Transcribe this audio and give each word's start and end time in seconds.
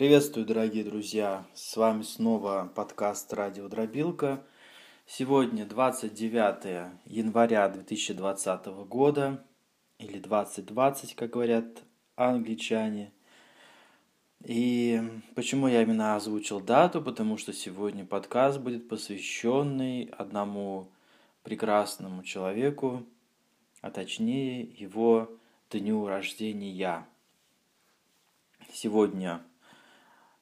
Приветствую, 0.00 0.46
дорогие 0.46 0.82
друзья! 0.82 1.46
С 1.52 1.76
вами 1.76 2.04
снова 2.04 2.72
подкаст 2.74 3.30
«Радио 3.34 3.68
Дробилка». 3.68 4.42
Сегодня 5.06 5.66
29 5.66 6.90
января 7.04 7.68
2020 7.68 8.66
года, 8.88 9.44
или 9.98 10.18
2020, 10.18 11.14
как 11.14 11.28
говорят 11.28 11.66
англичане. 12.16 13.12
И 14.42 15.02
почему 15.34 15.68
я 15.68 15.82
именно 15.82 16.16
озвучил 16.16 16.60
дату? 16.62 17.02
Потому 17.02 17.36
что 17.36 17.52
сегодня 17.52 18.06
подкаст 18.06 18.58
будет 18.58 18.88
посвященный 18.88 20.04
одному 20.16 20.90
прекрасному 21.42 22.22
человеку, 22.22 23.04
а 23.82 23.90
точнее 23.90 24.62
его 24.62 25.30
дню 25.70 26.06
рождения. 26.06 27.06
Сегодня 28.72 29.42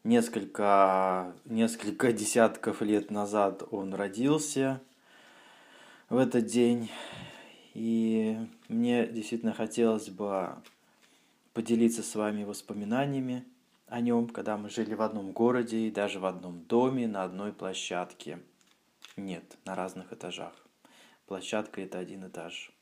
несколько, 0.04 1.34
несколько 1.44 2.12
десятков 2.12 2.82
лет 2.82 3.10
назад 3.10 3.62
он 3.70 3.94
родился 3.94 4.80
в 6.08 6.16
этот 6.16 6.46
день. 6.46 6.90
И 7.74 8.36
мне 8.68 9.06
действительно 9.06 9.52
хотелось 9.52 10.08
бы 10.08 10.56
поделиться 11.52 12.02
с 12.02 12.14
вами 12.14 12.44
воспоминаниями 12.44 13.44
о 13.86 14.00
нем, 14.00 14.28
когда 14.28 14.56
мы 14.56 14.68
жили 14.70 14.94
в 14.94 15.02
одном 15.02 15.32
городе 15.32 15.78
и 15.78 15.90
даже 15.90 16.20
в 16.20 16.26
одном 16.26 16.64
доме 16.64 17.06
на 17.06 17.24
одной 17.24 17.52
площадке. 17.52 18.40
Нет, 19.16 19.56
на 19.64 19.74
разных 19.74 20.12
этажах. 20.12 20.52
Площадка 21.26 21.80
это 21.80 21.98
один 21.98 22.26
этаж. 22.26 22.72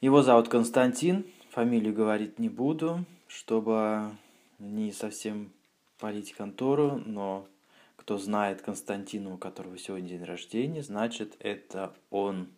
Его 0.00 0.22
зовут 0.22 0.48
Константин, 0.48 1.24
фамилию 1.50 1.94
говорить 1.94 2.38
не 2.38 2.48
буду, 2.48 3.04
чтобы 3.26 4.10
не 4.58 4.92
совсем 4.92 5.52
палить 5.98 6.32
контору, 6.32 6.96
но 7.04 7.48
кто 7.96 8.18
знает 8.18 8.62
Константина, 8.62 9.32
у 9.32 9.38
которого 9.38 9.78
сегодня 9.78 10.10
день 10.10 10.24
рождения, 10.24 10.82
значит 10.82 11.36
это 11.38 11.94
он. 12.10 12.50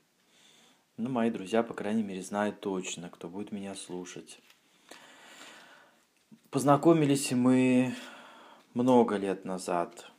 Ну, 0.97 1.11
мои 1.11 1.31
друзья, 1.31 1.63
по 1.63 1.75
крайней 1.75 2.03
мере, 2.03 2.23
знают 2.23 2.61
точно, 2.61 3.11
кто 3.11 3.29
будет 3.29 3.53
меня 3.53 3.75
слушать. 3.75 4.41
Познакомились 6.51 7.33
мы 7.33 7.95
много 8.73 9.17
лет 9.17 9.45
назад, 9.45 10.11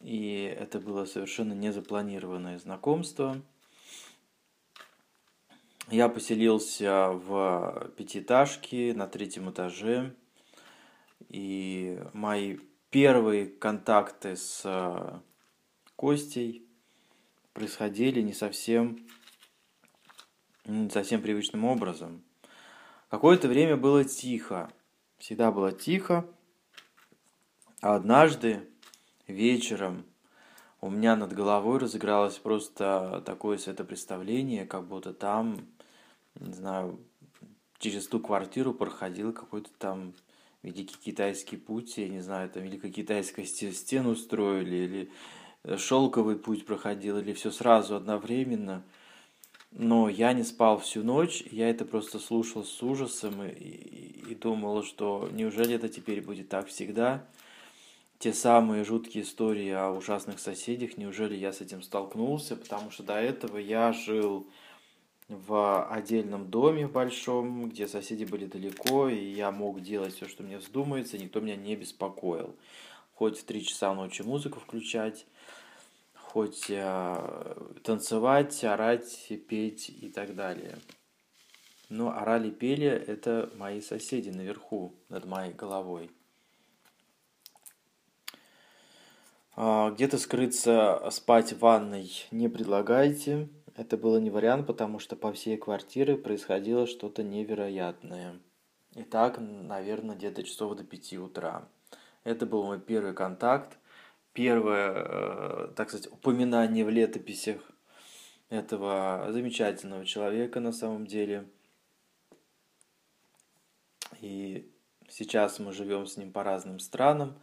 и 0.00 0.54
это 0.58 0.78
было 0.78 1.04
совершенно 1.04 1.52
незапланированное 1.52 2.58
знакомство. 2.58 3.42
Я 5.90 6.08
поселился 6.08 7.10
в 7.10 7.90
пятиэтажке 7.96 8.94
на 8.94 9.08
третьем 9.08 9.50
этаже– 9.50 10.14
и 11.28 12.00
мои 12.12 12.58
первые 12.90 13.46
контакты 13.46 14.36
с 14.36 14.62
э, 14.64 15.20
Костей 15.96 16.66
происходили 17.52 18.20
не 18.22 18.32
совсем, 18.32 19.06
не 20.64 20.90
совсем 20.90 21.20
привычным 21.20 21.64
образом. 21.64 22.22
Какое-то 23.10 23.48
время 23.48 23.76
было 23.76 24.04
тихо, 24.04 24.70
всегда 25.18 25.50
было 25.50 25.72
тихо, 25.72 26.26
а 27.80 27.96
однажды 27.96 28.68
вечером 29.26 30.04
у 30.80 30.90
меня 30.90 31.16
над 31.16 31.32
головой 31.32 31.78
разыгралось 31.78 32.38
просто 32.38 33.22
такое 33.26 33.58
светопредставление, 33.58 34.66
как 34.66 34.86
будто 34.86 35.12
там, 35.12 35.66
не 36.36 36.52
знаю, 36.52 37.00
через 37.78 38.06
ту 38.06 38.20
квартиру 38.20 38.72
проходил 38.72 39.32
какой-то 39.32 39.70
там 39.78 40.14
Великий 40.62 40.96
Китайский 40.96 41.56
путь, 41.56 41.98
я 41.98 42.08
не 42.08 42.20
знаю, 42.20 42.50
там 42.50 42.64
Великая 42.64 42.90
Китайская 42.90 43.44
стену 43.44 44.16
строили, 44.16 44.76
или 44.76 45.10
э, 45.62 45.76
шелковый 45.76 46.36
путь 46.36 46.66
проходил, 46.66 47.18
или 47.18 47.32
все 47.32 47.50
сразу 47.50 47.94
одновременно. 47.94 48.82
Но 49.70 50.08
я 50.08 50.32
не 50.32 50.42
спал 50.42 50.78
всю 50.78 51.04
ночь, 51.04 51.44
я 51.50 51.68
это 51.68 51.84
просто 51.84 52.18
слушал 52.18 52.64
с 52.64 52.82
ужасом 52.82 53.42
и, 53.44 53.50
и, 53.50 54.32
и 54.32 54.34
думал, 54.34 54.82
что 54.82 55.28
неужели 55.32 55.74
это 55.74 55.88
теперь 55.88 56.22
будет 56.22 56.48
так 56.48 56.68
всегда? 56.68 57.26
Те 58.18 58.32
самые 58.32 58.84
жуткие 58.84 59.22
истории 59.22 59.70
о 59.70 59.90
ужасных 59.92 60.40
соседях, 60.40 60.96
неужели 60.96 61.36
я 61.36 61.52
с 61.52 61.60
этим 61.60 61.82
столкнулся? 61.82 62.56
Потому 62.56 62.90
что 62.90 63.04
до 63.04 63.14
этого 63.14 63.58
я 63.58 63.92
жил 63.92 64.48
в 65.28 65.86
отдельном 65.90 66.50
доме 66.50 66.86
большом, 66.86 67.68
где 67.68 67.86
соседи 67.86 68.24
были 68.24 68.46
далеко, 68.46 69.08
и 69.08 69.32
я 69.32 69.50
мог 69.50 69.80
делать 69.80 70.14
все, 70.14 70.26
что 70.26 70.42
мне 70.42 70.58
вздумается, 70.58 71.18
никто 71.18 71.40
меня 71.40 71.56
не 71.56 71.76
беспокоил. 71.76 72.56
Хоть 73.14 73.38
в 73.38 73.44
три 73.44 73.64
часа 73.64 73.94
ночи 73.94 74.22
музыку 74.22 74.58
включать, 74.58 75.26
хоть 76.14 76.70
э, 76.70 77.54
танцевать, 77.82 78.64
орать, 78.64 79.30
петь 79.48 79.90
и 79.90 80.08
так 80.08 80.34
далее. 80.34 80.78
Но 81.90 82.10
орали, 82.10 82.50
пели– 82.50 82.86
это 83.06 83.50
мои 83.56 83.80
соседи 83.80 84.30
наверху, 84.30 84.94
над 85.08 85.26
моей 85.26 85.52
головой. 85.52 86.10
А, 89.56 89.90
где-то 89.90 90.16
скрыться, 90.18 91.08
спать 91.10 91.52
в 91.52 91.58
ванной 91.58 92.10
не 92.30 92.48
предлагайте– 92.48 93.48
это 93.78 93.96
было 93.96 94.18
не 94.18 94.28
вариант, 94.28 94.66
потому 94.66 94.98
что 94.98 95.14
по 95.14 95.32
всей 95.32 95.56
квартире 95.56 96.16
происходило 96.16 96.88
что-то 96.88 97.22
невероятное. 97.22 98.40
И 98.96 99.04
так, 99.04 99.38
наверное, 99.38 100.16
где-то 100.16 100.42
часов 100.42 100.76
до 100.76 100.82
пяти 100.82 101.16
утра. 101.16 101.68
Это 102.24 102.44
был 102.44 102.64
мой 102.64 102.80
первый 102.80 103.14
контакт, 103.14 103.78
первое, 104.32 104.94
э, 104.96 105.72
так 105.76 105.90
сказать, 105.90 106.12
упоминание 106.12 106.84
в 106.84 106.90
летописях 106.90 107.60
этого 108.48 109.28
замечательного 109.30 110.04
человека 110.04 110.58
на 110.58 110.72
самом 110.72 111.06
деле. 111.06 111.48
И 114.20 114.68
сейчас 115.08 115.60
мы 115.60 115.72
живем 115.72 116.06
с 116.06 116.16
ним 116.16 116.32
по 116.32 116.42
разным 116.42 116.80
странам, 116.80 117.38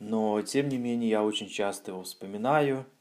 но 0.00 0.42
тем 0.42 0.68
не 0.68 0.78
менее 0.78 1.08
я 1.08 1.22
очень 1.22 1.48
часто 1.48 1.92
его 1.92 2.02
вспоминаю– 2.02 2.84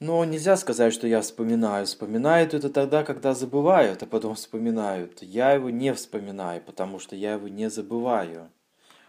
но 0.00 0.24
нельзя 0.24 0.56
сказать, 0.56 0.92
что 0.92 1.06
я 1.08 1.20
вспоминаю. 1.20 1.86
Вспоминают 1.86 2.54
это 2.54 2.70
тогда, 2.70 3.02
когда 3.02 3.34
забывают, 3.34 4.02
а 4.02 4.06
потом 4.06 4.36
вспоминают. 4.36 5.22
Я 5.22 5.52
его 5.52 5.70
не 5.70 5.92
вспоминаю, 5.92 6.62
потому 6.62 6.98
что 6.98 7.16
я 7.16 7.32
его 7.32 7.48
не 7.48 7.68
забываю. 7.68 8.50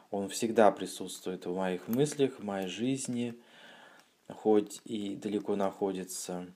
Он 0.10 0.30
всегда 0.30 0.72
присутствует 0.72 1.46
в 1.46 1.56
моих 1.56 1.88
мыслях, 1.88 2.40
в 2.40 2.44
моей 2.44 2.68
жизни, 2.68 3.36
хоть 4.28 4.82
и 4.84 5.16
далеко 5.16 5.56
находится. 5.56 6.48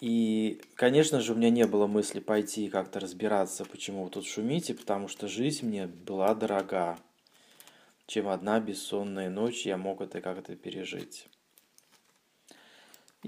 И, 0.00 0.62
конечно 0.76 1.20
же, 1.20 1.32
у 1.32 1.36
меня 1.36 1.50
не 1.50 1.66
было 1.66 1.88
мысли 1.88 2.20
пойти 2.20 2.66
и 2.66 2.70
как-то 2.70 3.00
разбираться, 3.00 3.64
почему 3.64 4.04
вы 4.04 4.10
тут 4.10 4.26
шумите, 4.26 4.74
потому 4.74 5.08
что 5.08 5.26
жизнь 5.26 5.66
мне 5.66 5.88
была 5.88 6.36
дорога. 6.36 6.96
Чем 8.06 8.28
одна 8.28 8.60
бессонная 8.60 9.28
ночь 9.28 9.66
я 9.66 9.76
мог 9.76 10.00
это 10.00 10.20
как-то 10.20 10.54
пережить. 10.54 11.26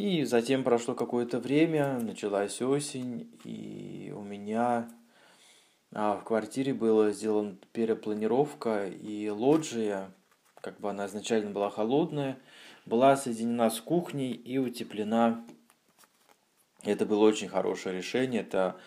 И 0.00 0.24
затем 0.24 0.64
прошло 0.64 0.94
какое-то 0.94 1.40
время, 1.40 1.98
началась 2.00 2.62
осень, 2.62 3.30
и 3.44 4.10
у 4.16 4.22
меня 4.22 4.88
а, 5.92 6.16
в 6.16 6.24
квартире 6.24 6.72
была 6.72 7.10
сделана 7.10 7.58
перепланировка, 7.74 8.86
и 8.86 9.28
лоджия, 9.28 10.10
как 10.62 10.80
бы 10.80 10.88
она 10.88 11.04
изначально 11.04 11.50
была 11.50 11.68
холодная, 11.68 12.38
была 12.86 13.14
соединена 13.14 13.68
с 13.68 13.78
кухней 13.78 14.32
и 14.32 14.56
утеплена. 14.56 15.44
Это 16.82 17.04
было 17.04 17.26
очень 17.26 17.48
хорошее 17.48 17.98
решение. 17.98 18.40
Это 18.40 18.80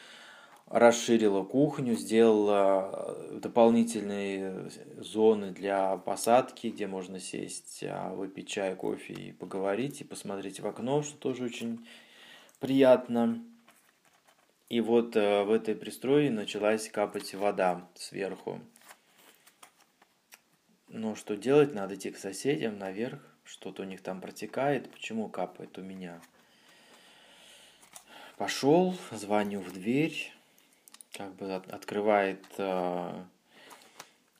расширила 0.73 1.43
кухню, 1.43 1.93
сделала 1.93 2.89
э, 2.91 3.39
дополнительные 3.39 4.71
зоны 4.97 5.51
для 5.51 5.97
посадки, 5.97 6.67
где 6.67 6.87
можно 6.87 7.19
сесть, 7.19 7.83
а, 7.87 8.09
выпить 8.09 8.47
чай, 8.47 8.75
кофе 8.75 9.13
и 9.13 9.31
поговорить, 9.33 10.01
и 10.01 10.03
посмотреть 10.03 10.61
в 10.61 10.65
окно, 10.65 11.03
что 11.03 11.15
тоже 11.15 11.43
очень 11.43 11.87
приятно. 12.59 13.45
И 14.67 14.81
вот 14.81 15.15
э, 15.15 15.43
в 15.43 15.51
этой 15.51 15.75
пристрое 15.75 16.31
началась 16.31 16.89
капать 16.89 17.35
вода 17.35 17.87
сверху. 17.93 18.59
Но 20.87 21.13
что 21.13 21.37
делать? 21.37 21.75
Надо 21.75 21.93
идти 21.93 22.09
к 22.09 22.17
соседям 22.17 22.79
наверх, 22.79 23.19
что-то 23.43 23.83
у 23.83 23.85
них 23.85 24.01
там 24.01 24.21
протекает. 24.21 24.89
Почему 24.89 25.29
капает 25.29 25.77
у 25.77 25.83
меня? 25.83 26.19
Пошел, 28.37 28.95
звоню 29.11 29.59
в 29.59 29.71
дверь, 29.71 30.33
как 31.13 31.35
бы 31.35 31.53
открывает 31.53 32.43
э, 32.57 33.23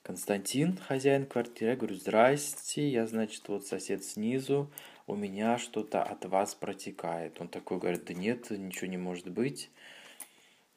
Константин, 0.02 0.76
хозяин 0.76 1.24
квартиры. 1.24 1.70
Я 1.70 1.76
говорю, 1.76 1.94
здрасте, 1.94 2.88
я, 2.88 3.06
значит, 3.06 3.48
вот 3.48 3.66
сосед 3.66 4.04
снизу, 4.04 4.70
у 5.06 5.14
меня 5.14 5.56
что-то 5.56 6.02
от 6.02 6.24
вас 6.24 6.54
протекает. 6.54 7.40
Он 7.40 7.48
такой 7.48 7.78
говорит, 7.78 8.04
да 8.06 8.14
нет, 8.14 8.50
ничего 8.50 8.88
не 8.88 8.96
может 8.96 9.30
быть, 9.30 9.70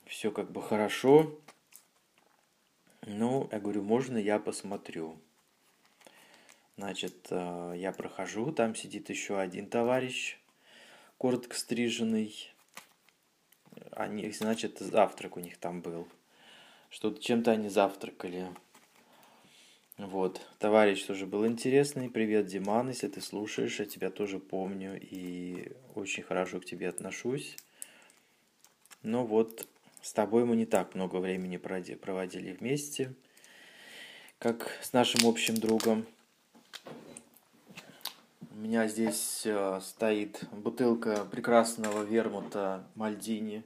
все 0.06 0.32
как 0.32 0.52
бы 0.52 0.62
хорошо. 0.62 1.36
Ну, 3.02 3.50
я 3.52 3.60
говорю, 3.60 3.84
можно 3.84 4.18
я 4.18 4.38
посмотрю? 4.38 5.18
Значит, 6.78 7.28
э, 7.32 7.74
я 7.76 7.92
прохожу, 7.92 8.52
там 8.52 8.76
сидит 8.76 9.10
еще 9.10 9.40
один 9.40 9.68
товарищ, 9.68 10.38
коротко 11.18 11.56
стриженный. 11.56 12.36
Они, 13.92 14.32
значит, 14.32 14.80
завтрак 14.80 15.38
у 15.38 15.40
них 15.40 15.58
там 15.58 15.82
был. 15.82 16.08
Что-то 16.90 17.22
чем-то 17.22 17.52
они 17.52 17.70
завтракали. 17.70 18.48
Вот, 19.98 20.42
товарищ 20.60 21.04
тоже 21.04 21.26
был 21.26 21.48
интересный. 21.48 22.10
Привет, 22.10 22.46
Диман, 22.46 22.90
если 22.90 23.08
ты 23.08 23.20
слушаешь, 23.20 23.80
я 23.80 23.86
тебя 23.86 24.12
тоже 24.12 24.40
помню 24.40 25.00
и 25.02 25.72
очень 25.96 26.24
хорошо 26.24 26.60
к 26.60 26.66
тебе 26.66 26.88
отношусь. 26.88 27.58
Но 29.02 29.26
вот 29.26 29.68
с 30.02 30.14
тобой 30.14 30.46
мы 30.46 30.56
не 30.56 30.66
так 30.66 30.94
много 30.94 31.18
времени 31.18 31.58
проводили 31.58 32.52
вместе, 32.52 33.14
как 34.38 34.78
с 34.82 34.94
нашим 34.94 35.28
общим 35.28 35.56
другом. 35.56 36.06
У 38.58 38.60
меня 38.60 38.88
здесь 38.88 39.44
э, 39.46 39.80
стоит 39.84 40.44
бутылка 40.52 41.24
прекрасного 41.26 42.02
вермута 42.02 42.88
Мальдини, 42.96 43.64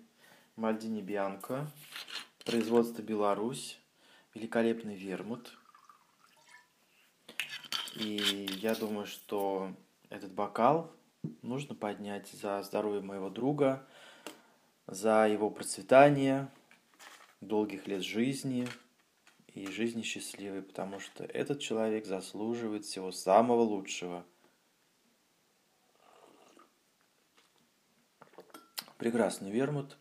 Мальдини 0.57 1.01
Бианко, 1.01 1.71
производство 2.45 3.01
Беларусь, 3.01 3.79
великолепный 4.35 4.95
вермут– 4.95 5.57
и 7.95 8.49
я 8.61 8.73
думаю, 8.73 9.05
что 9.05 9.73
этот 10.09 10.31
бокал 10.31 10.91
нужно 11.41 11.75
поднять 11.75 12.29
за 12.29 12.63
здоровье 12.63 13.01
моего 13.01 13.29
друга, 13.29 13.85
за 14.87 15.27
его 15.27 15.49
процветание, 15.49 16.47
долгих 17.41 17.87
лет 17.87 18.01
жизни 18.01 18.67
и 19.53 19.67
жизни 19.67 20.03
счастливой, 20.03 20.61
потому 20.61 20.99
что 20.99 21.25
этот 21.25 21.59
человек 21.59 22.05
заслуживает 22.05 22.85
всего 22.85 23.11
самого 23.11 23.61
лучшего. 23.61 24.23
Прекрасный 29.01 29.49
вермут. 29.49 29.97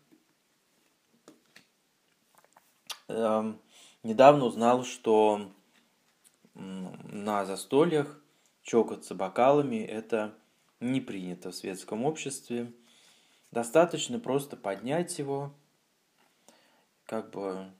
Эм, 3.07 3.59
недавно 4.03 4.45
узнал, 4.45 4.83
что 4.83 5.51
на 6.53 7.45
застольях 7.45 8.21
чокаться 8.61 9.15
бокалами– 9.15 9.77
это 9.77 10.35
не 10.79 11.01
принято 11.01 11.49
в 11.49 11.55
светском 11.55 12.05
обществе. 12.05 12.71
Достаточно 13.49 14.19
просто 14.19 14.55
поднять 14.55 15.17
его, 15.17 15.51
как 17.07 17.31
бы 17.31 17.71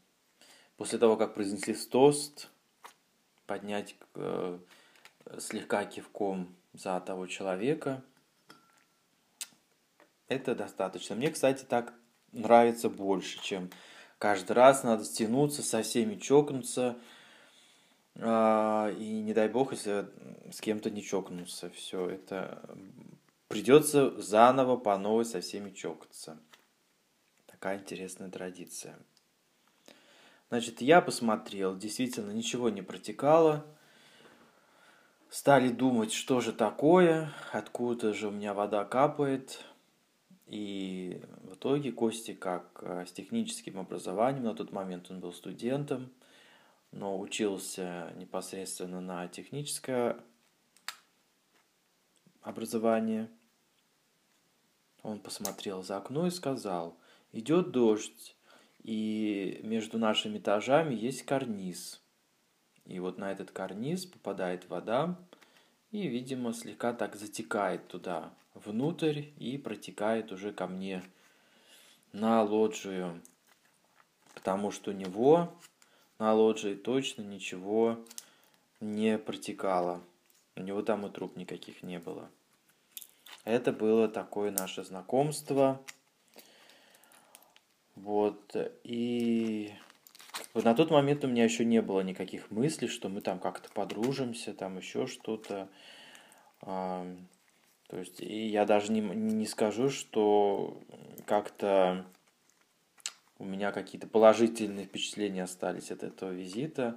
после 0.75 0.97
того, 0.97 1.17
как 1.17 1.35
произнесли 1.35 1.75
тост, 1.75 2.49
поднять 3.45 3.95
э, 4.15 4.57
слегка 5.37 5.85
кивком 5.85 6.55
за 6.73 6.99
того 6.99 7.27
человека. 7.27 8.03
Это 10.31 10.55
достаточно. 10.55 11.15
Мне, 11.15 11.29
кстати, 11.29 11.63
так 11.63 11.93
нравится 12.31 12.89
больше, 12.89 13.41
чем 13.43 13.69
каждый 14.17 14.53
раз 14.53 14.83
надо 14.83 15.03
стянуться, 15.03 15.61
со 15.61 15.81
всеми 15.81 16.15
чокнуться– 16.15 16.97
а, 18.19 18.89
и 18.91 19.21
не 19.21 19.33
дай 19.33 19.47
бог, 19.47 19.71
если 19.71 20.07
с 20.51 20.61
кем-то 20.61 20.89
не 20.89 21.01
чокнуться. 21.03 21.69
Все 21.69 22.09
это 22.09 22.61
придется 23.47 24.19
заново 24.21 24.77
по 24.77 24.97
новой 24.97 25.25
со 25.25 25.41
всеми 25.41 25.71
чокаться. 25.71 26.37
Такая 27.47 27.79
интересная 27.79 28.29
традиция. 28.29 28.97
Значит, 30.49 30.81
я 30.81 31.01
посмотрел, 31.01 31.77
действительно 31.77 32.31
ничего 32.31 32.69
не 32.69 32.81
протекало. 32.81 33.65
Стали 35.29 35.69
думать, 35.69 36.11
что 36.11 36.41
же 36.41 36.51
такое, 36.51 37.33
откуда 37.53 38.13
же 38.13 38.27
у 38.27 38.31
меня 38.31 38.53
вода 38.53 38.83
капает. 38.83 39.63
И 40.51 41.19
в 41.43 41.55
итоге 41.55 41.91
Кости, 41.91 42.33
как 42.33 42.79
э, 42.83 43.05
с 43.07 43.11
техническим 43.11 43.79
образованием, 43.79 44.43
на 44.43 44.53
тот 44.53 44.71
момент 44.71 45.09
он 45.09 45.19
был 45.19 45.33
студентом– 45.33 46.11
но 46.91 47.19
учился 47.19 48.11
непосредственно 48.17 49.01
на 49.01 49.27
техническое 49.27 50.17
образование. 52.41 53.29
Он 55.03 55.19
посмотрел 55.19 55.83
за 55.83 55.97
окно 55.97 56.27
и 56.27 56.31
сказал, 56.31 56.97
идет 57.31 57.71
дождь, 57.71 58.35
и 58.83 59.59
между 59.63 59.97
нашими 59.97 60.37
этажами 60.37 60.93
есть 60.93 61.23
карниз. 61.23 62.01
И 62.85 62.99
вот 62.99 63.17
на 63.17 63.31
этот 63.31 63.51
карниз 63.51 64.05
попадает 64.05 64.69
вода, 64.69 65.17
и, 65.91 66.07
видимо, 66.07 66.53
слегка 66.53 66.93
так 66.93 67.15
затекает 67.15 67.87
туда 67.87 68.33
внутрь 68.53 69.23
и 69.37 69.57
протекает 69.57 70.31
уже 70.31 70.51
ко 70.53 70.67
мне 70.67 71.03
на 72.13 72.43
лоджию, 72.43 73.21
потому 74.33 74.71
что 74.71 74.91
у 74.91 74.93
него 74.93 75.53
на 76.19 76.33
лоджии 76.33 76.75
точно 76.75 77.21
ничего 77.23 77.99
не 78.79 79.17
протекало. 79.17 80.01
У 80.55 80.61
него 80.61 80.81
там 80.81 81.05
и 81.05 81.09
труп 81.09 81.37
никаких 81.37 81.83
не 81.83 81.99
было. 81.99 82.29
Это 83.43 83.71
было 83.71 84.07
такое 84.07 84.51
наше 84.51 84.83
знакомство. 84.83 85.81
Вот. 87.95 88.55
И 88.83 89.73
на 90.53 90.73
тот 90.73 90.91
момент 90.91 91.23
у 91.23 91.27
меня 91.27 91.43
еще 91.43 91.63
не 91.65 91.81
было 91.81 92.01
никаких 92.01 92.51
мыслей, 92.51 92.87
что 92.87 93.09
мы 93.09 93.21
там 93.21 93.39
как-то 93.39 93.69
подружимся, 93.71 94.53
там 94.53 94.77
еще 94.77 95.07
что-то. 95.07 95.69
То 96.61 97.97
есть, 97.97 98.21
и 98.21 98.47
я 98.47 98.65
даже 98.65 98.91
не, 98.91 99.01
не 99.01 99.45
скажу, 99.45 99.89
что 99.89 100.81
как-то 101.25 102.05
у 103.37 103.43
меня 103.43 103.71
какие-то 103.71 104.07
положительные 104.07 104.85
впечатления 104.85 105.43
остались 105.43 105.91
от 105.91 106.03
этого 106.03 106.31
визита. 106.31 106.95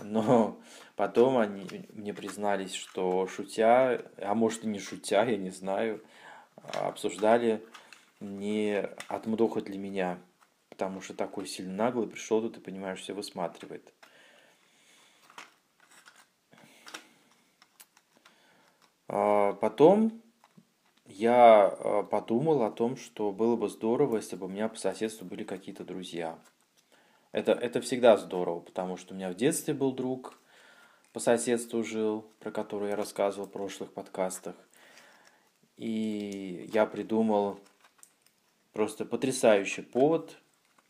Но 0.00 0.58
потом 0.96 1.38
они 1.38 1.64
мне 1.90 2.12
признались, 2.12 2.74
что 2.74 3.26
шутя, 3.28 4.02
а 4.18 4.34
может 4.34 4.64
и 4.64 4.68
не 4.68 4.78
шутя, 4.78 5.24
я 5.24 5.36
не 5.36 5.50
знаю, 5.50 6.02
обсуждали, 6.74 7.64
не 8.20 8.88
отмудохать 9.08 9.68
ли 9.68 9.78
меня. 9.78 10.18
Потому 10.80 11.02
что 11.02 11.12
такой 11.12 11.46
сильно 11.46 11.74
наглый 11.74 12.08
пришел 12.08 12.40
тут 12.40 12.56
и, 12.56 12.60
понимаешь, 12.60 13.00
все 13.00 13.12
высматривает. 13.12 13.92
А 19.08 19.52
потом 19.52 20.22
я 21.04 21.70
э, 21.70 22.02
подумал 22.04 22.62
о 22.62 22.70
том, 22.70 22.96
что 22.96 23.30
было 23.30 23.56
бы 23.56 23.68
здорово, 23.68 24.16
если 24.16 24.36
бы 24.36 24.46
у 24.46 24.48
меня 24.48 24.70
по 24.70 24.76
соседству 24.76 25.26
были 25.26 25.44
какие-то 25.44 25.84
друзья. 25.84 26.38
Это, 27.32 27.52
это 27.52 27.82
всегда 27.82 28.16
здорово, 28.16 28.60
потому 28.60 28.96
что 28.96 29.12
у 29.12 29.18
меня 29.18 29.28
в 29.28 29.34
детстве 29.34 29.74
был 29.74 29.92
друг, 29.92 30.40
по 31.12 31.20
соседству 31.20 31.84
жил, 31.84 32.24
про 32.38 32.50
который 32.50 32.88
я 32.88 32.96
рассказывал 32.96 33.48
в 33.48 33.52
прошлых 33.52 33.92
подкастах. 33.92 34.56
И 35.76 36.70
я 36.72 36.86
придумал 36.86 37.60
просто 38.72 39.04
потрясающий 39.04 39.82
повод 39.82 40.38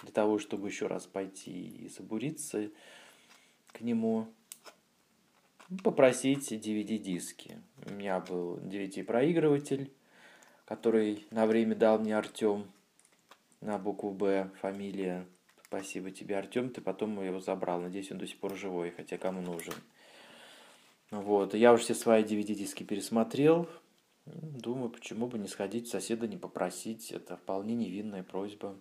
для 0.02 0.12
того, 0.12 0.38
чтобы 0.38 0.68
еще 0.68 0.86
раз 0.86 1.06
пойти 1.06 1.68
и 1.68 1.88
забуриться 1.88 2.70
к 3.72 3.80
нему 3.80 4.28
попросить 5.84 6.52
DVD-диски. 6.52 7.58
У 7.86 7.92
меня 7.92 8.20
был 8.20 8.56
DVD-проигрыватель, 8.58 9.92
который 10.64 11.26
на 11.30 11.46
время 11.46 11.74
дал 11.76 11.98
мне 11.98 12.16
Артем 12.16 12.70
на 13.60 13.78
букву 13.78 14.10
Б, 14.10 14.50
фамилия. 14.60 15.26
Спасибо 15.64 16.10
тебе, 16.10 16.36
Артем, 16.36 16.70
ты 16.70 16.80
потом 16.80 17.22
его 17.22 17.40
забрал. 17.40 17.80
Надеюсь, 17.80 18.10
он 18.10 18.18
до 18.18 18.26
сих 18.26 18.38
пор 18.38 18.56
живой, 18.56 18.90
хотя 18.90 19.18
кому 19.18 19.40
нужен. 19.40 19.74
Вот, 21.10 21.54
я 21.54 21.72
уже 21.72 21.84
все 21.84 21.94
свои 21.94 22.24
DVD-диски 22.24 22.84
пересмотрел. 22.84 23.68
Думаю, 24.26 24.90
почему 24.90 25.26
бы 25.26 25.38
не 25.38 25.48
сходить 25.48 25.88
соседа, 25.88 26.26
не 26.26 26.36
попросить. 26.36 27.10
Это 27.10 27.36
вполне 27.36 27.74
невинная 27.74 28.22
просьба. 28.22 28.76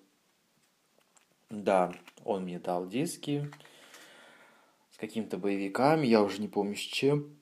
Да, 1.49 1.93
он 2.23 2.43
мне 2.43 2.59
дал 2.59 2.87
диски 2.87 3.51
с 4.91 4.97
какими-то 4.97 5.37
боевиками, 5.37 6.05
я 6.05 6.21
уже 6.21 6.39
не 6.41 6.47
помню 6.47 6.75
с 6.75 6.79
чем. 6.79 7.35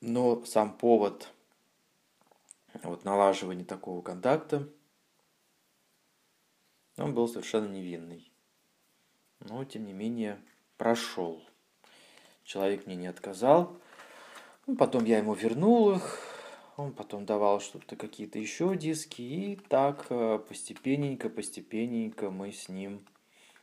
Но 0.00 0.44
сам 0.44 0.76
повод 0.76 1.32
вот 2.82 3.04
налаживание 3.04 3.64
такого 3.64 4.02
контакта, 4.02 4.68
он 6.96 7.14
был 7.14 7.28
совершенно 7.28 7.68
невинный. 7.68 8.30
Но, 9.40 9.64
тем 9.64 9.86
не 9.86 9.92
менее, 9.92 10.40
прошел. 10.76 11.42
Человек 12.44 12.86
мне 12.86 12.96
не 12.96 13.06
отказал. 13.06 13.76
Ну, 14.66 14.76
потом 14.76 15.04
я 15.04 15.18
ему 15.18 15.34
вернул 15.34 15.92
их. 15.92 16.18
Он 16.76 16.92
потом 16.92 17.26
давал 17.26 17.60
что-то, 17.60 17.96
какие-то 17.96 18.38
еще 18.38 18.76
диски. 18.76 19.22
И 19.22 19.56
так 19.68 20.06
э, 20.10 20.38
постепенненько, 20.38 21.28
постепенненько 21.28 22.30
мы 22.30 22.52
с 22.52 22.68
ним 22.68 23.04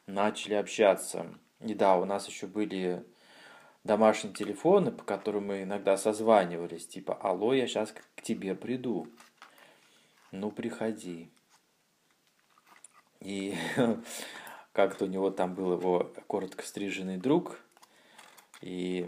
начали 0.09 0.55
общаться. 0.55 1.27
И 1.59 1.73
да, 1.73 1.97
у 1.97 2.05
нас 2.05 2.27
еще 2.27 2.47
были 2.47 3.05
домашние 3.83 4.33
телефоны, 4.33 4.91
по 4.91 5.03
которым 5.03 5.47
мы 5.47 5.63
иногда 5.63 5.97
созванивались, 5.97 6.87
типа, 6.87 7.13
алло, 7.15 7.53
я 7.53 7.67
сейчас 7.67 7.93
к 8.15 8.21
тебе 8.21 8.55
приду. 8.55 9.07
Ну, 10.31 10.51
приходи. 10.51 11.29
И 13.19 13.55
как-то 14.73 15.05
у 15.05 15.07
него 15.07 15.29
там 15.31 15.55
был 15.55 15.73
его 15.73 16.11
коротко 16.27 16.65
стриженный 16.65 17.17
друг, 17.17 17.59
и 18.61 19.07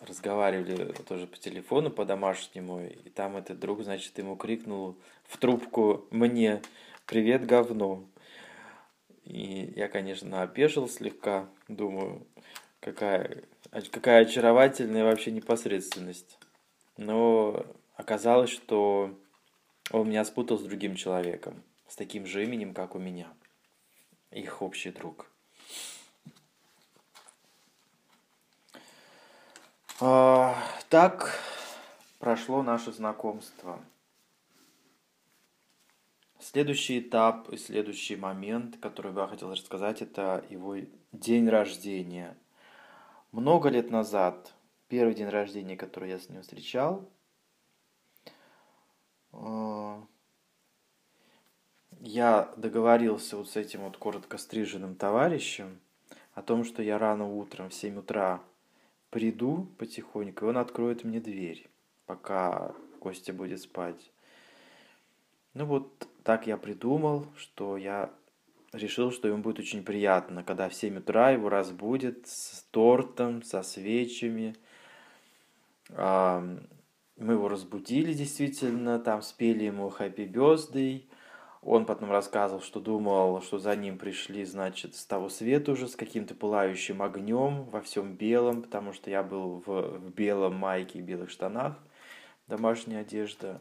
разговаривали 0.00 0.92
тоже 1.06 1.26
по 1.26 1.36
телефону, 1.36 1.90
по 1.90 2.04
домашнему, 2.04 2.84
и 2.84 3.08
там 3.10 3.36
этот 3.36 3.58
друг, 3.58 3.82
значит, 3.82 4.18
ему 4.18 4.36
крикнул 4.36 4.96
в 5.24 5.36
трубку 5.38 6.06
мне 6.10 6.60
«Привет, 7.06 7.46
говно!» 7.46 8.04
И 9.24 9.72
я, 9.76 9.88
конечно, 9.88 10.42
опешил 10.42 10.88
слегка, 10.88 11.48
думаю, 11.68 12.26
какая, 12.80 13.44
какая 13.70 14.22
очаровательная 14.22 15.04
вообще 15.04 15.30
непосредственность. 15.30 16.38
Но 16.96 17.64
оказалось, 17.94 18.50
что 18.50 19.18
он 19.90 20.08
меня 20.08 20.24
спутал 20.24 20.58
с 20.58 20.62
другим 20.62 20.96
человеком, 20.96 21.62
с 21.88 21.96
таким 21.96 22.26
же 22.26 22.44
именем, 22.44 22.74
как 22.74 22.94
у 22.94 22.98
меня. 22.98 23.32
Их 24.30 24.62
общий 24.62 24.90
друг. 24.90 25.26
А, 30.00 30.56
так 30.88 31.38
прошло 32.18 32.62
наше 32.62 32.92
знакомство. 32.92 33.78
Следующий 36.42 36.98
этап 36.98 37.50
и 37.50 37.56
следующий 37.56 38.16
момент, 38.16 38.76
который 38.78 39.14
я 39.14 39.28
хотел 39.28 39.52
рассказать, 39.52 40.02
это 40.02 40.44
его 40.50 40.74
день 41.12 41.48
рождения. 41.48 42.36
Много 43.30 43.68
лет 43.68 43.92
назад, 43.92 44.52
первый 44.88 45.14
день 45.14 45.28
рождения, 45.28 45.76
который 45.76 46.10
я 46.10 46.18
с 46.18 46.28
ним 46.28 46.42
встречал, 46.42 47.08
а, 49.30 50.04
я 52.00 52.52
договорился 52.56 53.36
вот 53.36 53.48
с 53.48 53.54
этим 53.54 53.82
вот 53.82 53.96
коротко 53.96 54.36
стриженным 54.36 54.96
товарищем 54.96 55.78
о 56.34 56.42
том, 56.42 56.64
что 56.64 56.82
я 56.82 56.98
рано 56.98 57.32
утром 57.32 57.68
в 57.68 57.74
7 57.74 58.00
утра 58.00 58.42
приду 59.10 59.68
потихоньку, 59.78 60.46
и 60.46 60.48
он 60.48 60.58
откроет 60.58 61.04
мне 61.04 61.20
дверь, 61.20 61.70
пока 62.04 62.74
Костя 62.98 63.32
будет 63.32 63.60
спать. 63.60 64.10
Ну 65.54 65.66
вот 65.66 66.08
так 66.24 66.46
я 66.46 66.56
придумал, 66.56 67.26
что 67.36 67.76
я 67.76 68.10
решил, 68.72 69.12
что 69.12 69.28
ему 69.28 69.42
будет 69.42 69.58
очень 69.58 69.82
приятно, 69.82 70.42
когда 70.42 70.68
в 70.68 70.74
7 70.74 70.98
утра 70.98 71.30
его 71.30 71.48
разбудит 71.48 72.26
с 72.26 72.64
тортом, 72.70 73.42
со 73.42 73.62
свечами. 73.62 74.56
Мы 75.90 77.34
его 77.34 77.48
разбудили 77.48 78.14
действительно, 78.14 78.98
там 78.98 79.22
спели 79.22 79.64
ему 79.64 79.88
Happy 79.88 80.26
Birthday, 80.26 81.04
он 81.62 81.86
потом 81.86 82.10
рассказывал, 82.10 82.60
что 82.60 82.80
думал, 82.80 83.40
что 83.42 83.58
за 83.58 83.76
ним 83.76 83.96
пришли, 83.96 84.44
значит, 84.44 84.96
с 84.96 85.04
того 85.04 85.28
света 85.28 85.72
уже 85.72 85.86
с 85.86 85.94
каким-то 85.94 86.34
пылающим 86.34 87.02
огнем 87.02 87.64
во 87.64 87.80
всем 87.80 88.14
белом, 88.14 88.62
потому 88.62 88.92
что 88.92 89.10
я 89.10 89.22
был 89.22 89.62
в, 89.64 89.98
в 89.98 90.10
белом 90.12 90.56
майке 90.56 90.98
и 90.98 91.02
белых 91.02 91.30
штанах, 91.30 91.76
домашняя 92.48 93.02
одежда. 93.02 93.60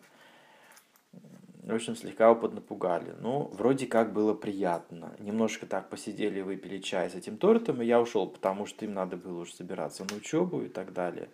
В 1.72 1.76
общем, 1.76 1.96
слегка 1.96 2.26
его 2.26 2.36
поднапугали. 2.36 3.16
Ну, 3.20 3.50
вроде 3.54 3.88
как 3.88 4.14
было 4.14 4.34
приятно. 4.34 5.16
Немножко 5.20 5.66
так 5.66 5.90
посидели, 5.90 6.42
выпили 6.42 6.80
чай 6.80 7.10
с 7.10 7.16
этим 7.16 7.38
тортом, 7.38 7.82
и 7.82 7.86
я 7.86 8.02
ушел, 8.02 8.28
потому 8.28 8.66
что 8.66 8.86
им 8.86 8.94
надо 8.94 9.18
было 9.18 9.40
уже 9.40 9.54
собираться 9.54 10.06
на 10.10 10.18
учебу 10.18 10.62
и 10.62 10.68
так 10.68 10.94
далее. 10.94 11.30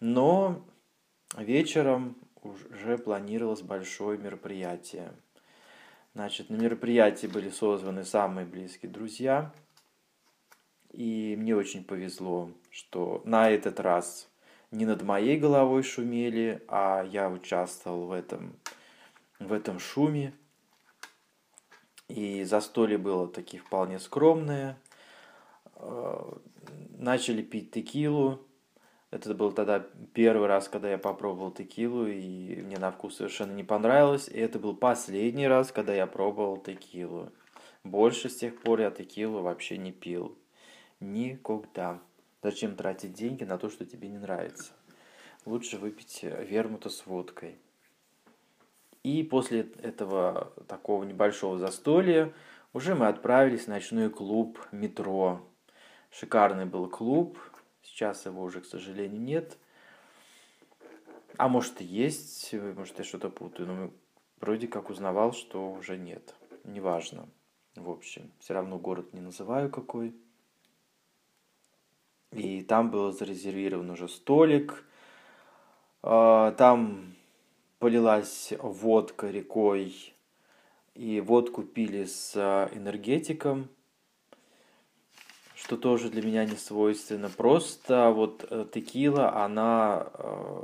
Но 0.00 0.64
вечером 1.36 2.16
уже 2.42 2.96
планировалось 2.98 3.62
большое 3.62 4.18
мероприятие– 4.18 5.12
Значит, 6.16 6.48
на 6.48 6.56
мероприятии 6.56 7.26
были 7.26 7.50
созваны 7.50 8.02
самые 8.02 8.46
близкие 8.46 8.90
друзья. 8.90 9.52
И 10.90 11.36
мне 11.36 11.54
очень 11.54 11.84
повезло, 11.84 12.50
что 12.70 13.20
на 13.26 13.50
этот 13.50 13.80
раз 13.80 14.26
не 14.70 14.86
над 14.86 15.02
моей 15.02 15.38
головой 15.38 15.82
шумели, 15.82 16.64
а 16.68 17.04
я 17.04 17.28
участвовал 17.28 18.06
в 18.06 18.12
этом, 18.12 18.56
в 19.38 19.52
этом 19.52 19.78
шуме. 19.78 20.32
И 22.08 22.44
застолье 22.44 22.98
было 22.98 23.28
такие 23.28 23.62
вполне 23.62 23.98
скромное. 23.98 24.78
Э, 25.74 26.32
начали 26.90 27.42
пить 27.42 27.72
текилу. 27.72 28.40
Это 29.10 29.34
был 29.34 29.52
тогда 29.52 29.86
первый 30.14 30.46
раз, 30.46 30.68
когда 30.68 30.90
я 30.90 30.98
попробовал 30.98 31.50
текилу, 31.50 32.06
и 32.06 32.60
мне 32.62 32.76
на 32.76 32.90
вкус 32.90 33.16
совершенно 33.16 33.52
не 33.52 33.64
понравилось. 33.64 34.28
И 34.28 34.38
это 34.38 34.58
был 34.58 34.76
последний 34.76 35.48
раз, 35.48 35.72
когда 35.72 35.94
я 35.94 36.06
пробовал 36.06 36.56
текилу. 36.58 37.32
Больше 37.82 38.28
с 38.28 38.36
тех 38.36 38.60
пор 38.60 38.80
я 38.80 38.90
текилу 38.90 39.42
вообще 39.42 39.78
не 39.78 39.92
пил. 39.92 40.36
Никогда. 41.00 42.00
Зачем 42.42 42.76
тратить 42.76 43.14
деньги 43.14 43.44
на 43.44 43.58
то, 43.58 43.70
что 43.70 43.84
тебе 43.84 44.08
не 44.08 44.18
нравится? 44.18 44.72
Лучше 45.44 45.78
выпить 45.78 46.22
вермута 46.22 46.90
с 46.90 47.06
водкой. 47.06 47.56
И 49.06 49.22
после 49.22 49.60
этого 49.82 50.52
такого 50.66 51.04
небольшого 51.04 51.60
застолья 51.60 52.32
уже 52.72 52.96
мы 52.96 53.06
отправились 53.06 53.66
в 53.66 53.68
ночной 53.68 54.10
клуб 54.10 54.58
«Метро». 54.72 55.46
Шикарный 56.10 56.64
был 56.64 56.88
клуб, 56.88 57.38
Сейчас 57.84 58.26
его 58.26 58.42
уже, 58.42 58.62
к 58.62 58.66
сожалению, 58.66 59.20
нет. 59.20 59.58
А 61.36 61.46
может 61.46 61.80
и 61.80 61.84
есть, 61.84 62.52
может 62.52 62.98
я 62.98 63.04
что-то 63.04 63.30
путаю, 63.30 63.68
но 63.68 63.90
вроде 64.40 64.66
как 64.66 64.90
узнавал, 64.90 65.32
что 65.32 65.70
уже 65.70 65.96
нет. 65.96 66.34
Неважно. 66.64 67.28
В 67.76 67.88
общем, 67.88 68.32
все 68.40 68.54
равно 68.54 68.76
город 68.76 69.14
не 69.14 69.20
называю 69.20 69.70
какой. 69.70 70.16
И 72.32 72.64
там 72.64 72.90
был 72.90 73.12
зарезервирован 73.12 73.88
уже 73.88 74.08
столик. 74.08 74.84
А, 76.02 76.50
там 76.50 77.14
полилась 77.78 78.52
водка 78.58 79.28
рекой. 79.28 80.14
И 80.94 81.20
водку 81.20 81.62
пили 81.62 82.04
с 82.04 82.34
энергетиком 82.72 83.68
что 85.56 85.76
тоже 85.76 86.10
для 86.10 86.22
меня 86.22 86.44
не 86.44 86.56
свойственно. 86.56 87.30
Просто 87.30 88.10
вот 88.10 88.46
э, 88.48 88.66
текила, 88.72 89.42
она 89.42 90.06
э, 90.12 90.62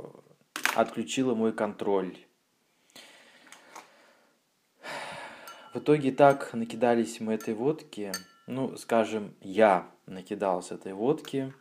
отключила 0.75 1.33
мой 1.33 1.51
контроль. 1.51 2.15
В 5.73 5.79
итоге 5.79 6.11
так 6.11 6.53
накидались 6.53 7.19
мы 7.19 7.33
этой 7.33 7.55
водки, 7.55 8.11
ну, 8.45 8.77
скажем, 8.77 9.33
я 9.41 9.89
накидался 10.05 10.75
этой 10.75 10.93
водки 10.93 11.51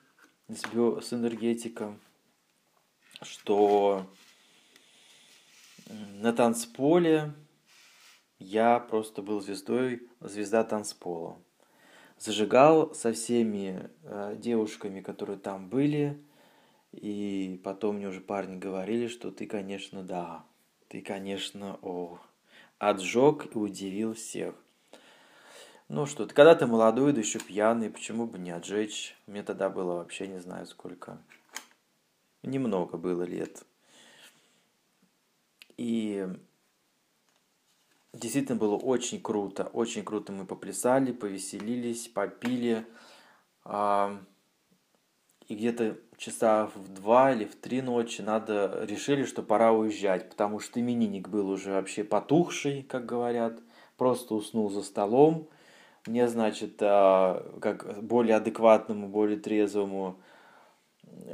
с, 0.49 0.61
с 0.61 1.13
энергетиком, 1.15 1.99
что 3.23 4.07
на 5.89 6.33
танцполе 6.33 7.35
я 8.39 8.79
просто 8.79 9.23
был 9.23 9.41
звездой, 9.41 10.09
звезда 10.21 10.65
танцпола 10.65 11.39
зажигал 12.23 12.95
со 12.95 13.13
всеми 13.13 13.91
э, 14.05 14.37
девушками, 14.39 15.01
которые 15.01 15.39
там 15.39 15.69
были. 15.69 16.23
И 16.93 17.61
потом 17.65 17.97
мне 17.97 18.09
уже 18.09 18.21
парни 18.21 18.59
говорили, 18.59 19.09
что 19.09 19.31
ты, 19.33 19.47
конечно, 19.47 20.03
да, 20.03 20.45
ты, 20.89 21.01
конечно, 21.01 21.79
о, 21.83 22.21
отжег 22.79 23.55
и 23.55 23.59
удивил 23.59 24.15
всех. 24.15 24.55
Ну 25.89 26.07
что, 26.07 26.27
ты 26.27 26.35
когда 26.35 26.55
ты 26.55 26.67
молодой, 26.67 27.13
да 27.13 27.21
еще 27.21 27.41
пьяный, 27.41 27.91
почему 27.91 28.27
бы 28.27 28.39
не 28.39 28.51
отжечь? 28.51 29.17
Мне 29.27 29.43
тогда 29.43 29.69
было 29.69 29.95
вообще 29.95 30.29
не 30.29 30.39
знаю 30.39 30.67
сколько. 30.67 31.19
Немного 32.43 32.99
было 32.99 33.23
лет. 33.25 33.65
И 35.83 36.29
Действительно 38.13 38.59
было 38.59 38.77
очень 38.77 39.23
круто, 39.23 39.71
очень 39.73 40.05
круто 40.05 40.33
мы 40.33 40.45
поплясали, 40.45 41.13
повеселились, 41.13 42.09
попили. 42.09 42.87
И 45.49 45.55
где-то 45.55 45.97
часа 46.19 46.71
в 46.75 46.89
два 46.93 47.33
или 47.33 47.47
в 47.47 47.57
три 47.57 47.81
ночи 47.81 48.21
надо 48.21 48.85
решили, 48.85 49.25
что 49.25 49.43
пора 49.43 49.73
уезжать, 49.73 50.29
потому 50.29 50.61
что 50.61 50.79
именинник 50.79 51.29
был 51.29 51.49
уже 51.49 51.73
вообще 51.73 52.05
потухший, 52.05 52.83
как 52.83 53.07
говорят, 53.07 53.59
просто 53.97 54.35
уснул 54.35 54.71
за 54.71 54.83
столом. 54.83 55.49
Мне, 56.07 56.29
значит, 56.29 56.83
а, 56.83 57.59
как 57.61 58.03
более 58.05 58.37
адекватному, 58.37 59.09
более 59.09 59.39
трезвому 59.39 60.21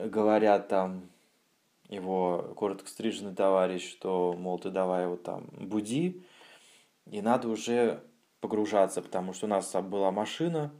говорят 0.07 0.69
там 0.69 1.11
его 1.89 2.55
коротко 2.57 2.89
стриженный 2.89 3.35
товарищ, 3.35 3.89
что, 3.91 4.35
мол, 4.35 4.59
ты 4.59 4.71
давай 4.71 5.05
его 5.05 5.17
там 5.17 5.49
буди, 5.53 6.25
и 7.07 7.23
надо 7.23 7.49
уже 7.49 8.05
погружаться, 8.41 9.03
потому 9.03 9.33
что 9.33 9.47
у 9.47 9.49
нас 9.49 9.73
была 9.73 10.11
машина, 10.11 10.73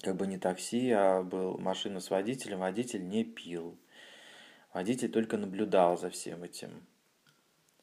как 0.00 0.16
бы 0.16 0.26
не 0.26 0.38
такси, 0.38 0.90
а 0.90 1.22
был 1.22 1.58
машина 1.58 2.00
с 2.00 2.10
водителем, 2.10 2.60
водитель 2.60 3.06
не 3.06 3.24
пил. 3.24 3.76
Водитель 4.72 5.10
только 5.10 5.36
наблюдал 5.36 5.98
за 5.98 6.10
всем 6.10 6.44
этим. 6.44 6.86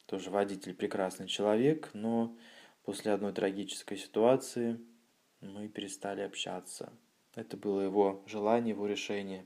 Тоже 0.06 0.30
водитель 0.30 0.74
прекрасный 0.74 1.26
человек, 1.26 1.90
но 1.92 2.36
после 2.84 3.12
одной 3.12 3.32
трагической 3.32 3.98
ситуации 3.98 4.80
мы 5.40 5.68
перестали 5.68 6.22
общаться. 6.22 6.92
Это 7.34 7.56
было 7.56 7.80
его 7.80 8.22
желание, 8.26 8.70
его 8.70 8.86
решение. 8.86 9.44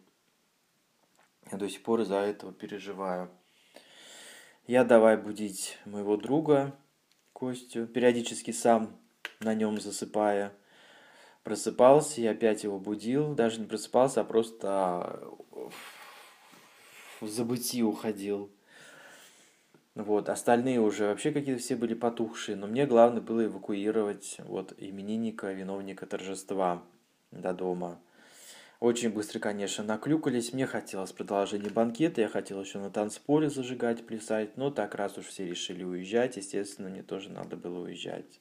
Я 1.51 1.59
до 1.59 1.69
сих 1.69 1.83
пор 1.83 2.01
из-за 2.01 2.17
этого 2.17 2.53
переживаю. 2.53 3.31
Я 4.67 4.85
давай 4.85 5.17
будить 5.17 5.79
моего 5.85 6.17
друга 6.17 6.77
Костю, 7.33 7.87
периодически 7.87 8.51
сам 8.51 8.97
на 9.41 9.55
нем 9.55 9.81
засыпая. 9.81 10.53
Просыпался 11.43 12.21
и 12.21 12.27
опять 12.27 12.65
его 12.65 12.79
будил. 12.79 13.35
Даже 13.35 13.61
не 13.61 13.67
просыпался, 13.67 14.21
а 14.21 14.25
просто 14.25 15.21
в 17.21 17.29
забытие 17.29 17.85
уходил. 17.85 18.51
Вот, 19.95 20.29
остальные 20.29 20.81
уже 20.81 21.07
вообще 21.09 21.33
какие-то 21.33 21.61
все 21.61 21.77
были 21.77 21.95
потухшие, 21.95 22.57
но 22.57 22.67
мне 22.67 22.87
главное 22.87 23.21
было 23.21 23.45
эвакуировать 23.45 24.37
вот 24.39 24.73
именинника, 24.79 25.53
виновника 25.53 26.07
торжества 26.07 26.83
до 27.33 27.53
дома. 27.53 27.99
Очень 28.81 29.11
быстро, 29.11 29.39
конечно, 29.41 29.85
наклюкались. 29.85 30.55
Мне 30.55 30.67
хотелось 30.67 31.13
продолжения 31.13 31.69
банкета, 31.69 32.23
я 32.23 32.29
хотел 32.29 32.63
еще 32.63 32.79
на 32.79 32.91
танцполе 32.91 33.51
зажигать, 33.51 34.07
плясать, 34.07 34.57
но 34.57 34.71
так 34.71 34.95
раз 34.95 35.19
уж 35.19 35.27
все 35.27 35.47
решили 35.47 35.85
уезжать, 35.85 36.39
естественно, 36.39 36.89
мне 36.89 37.03
тоже 37.03 37.29
надо 37.29 37.59
было 37.59 37.85
уезжать. 37.85 38.41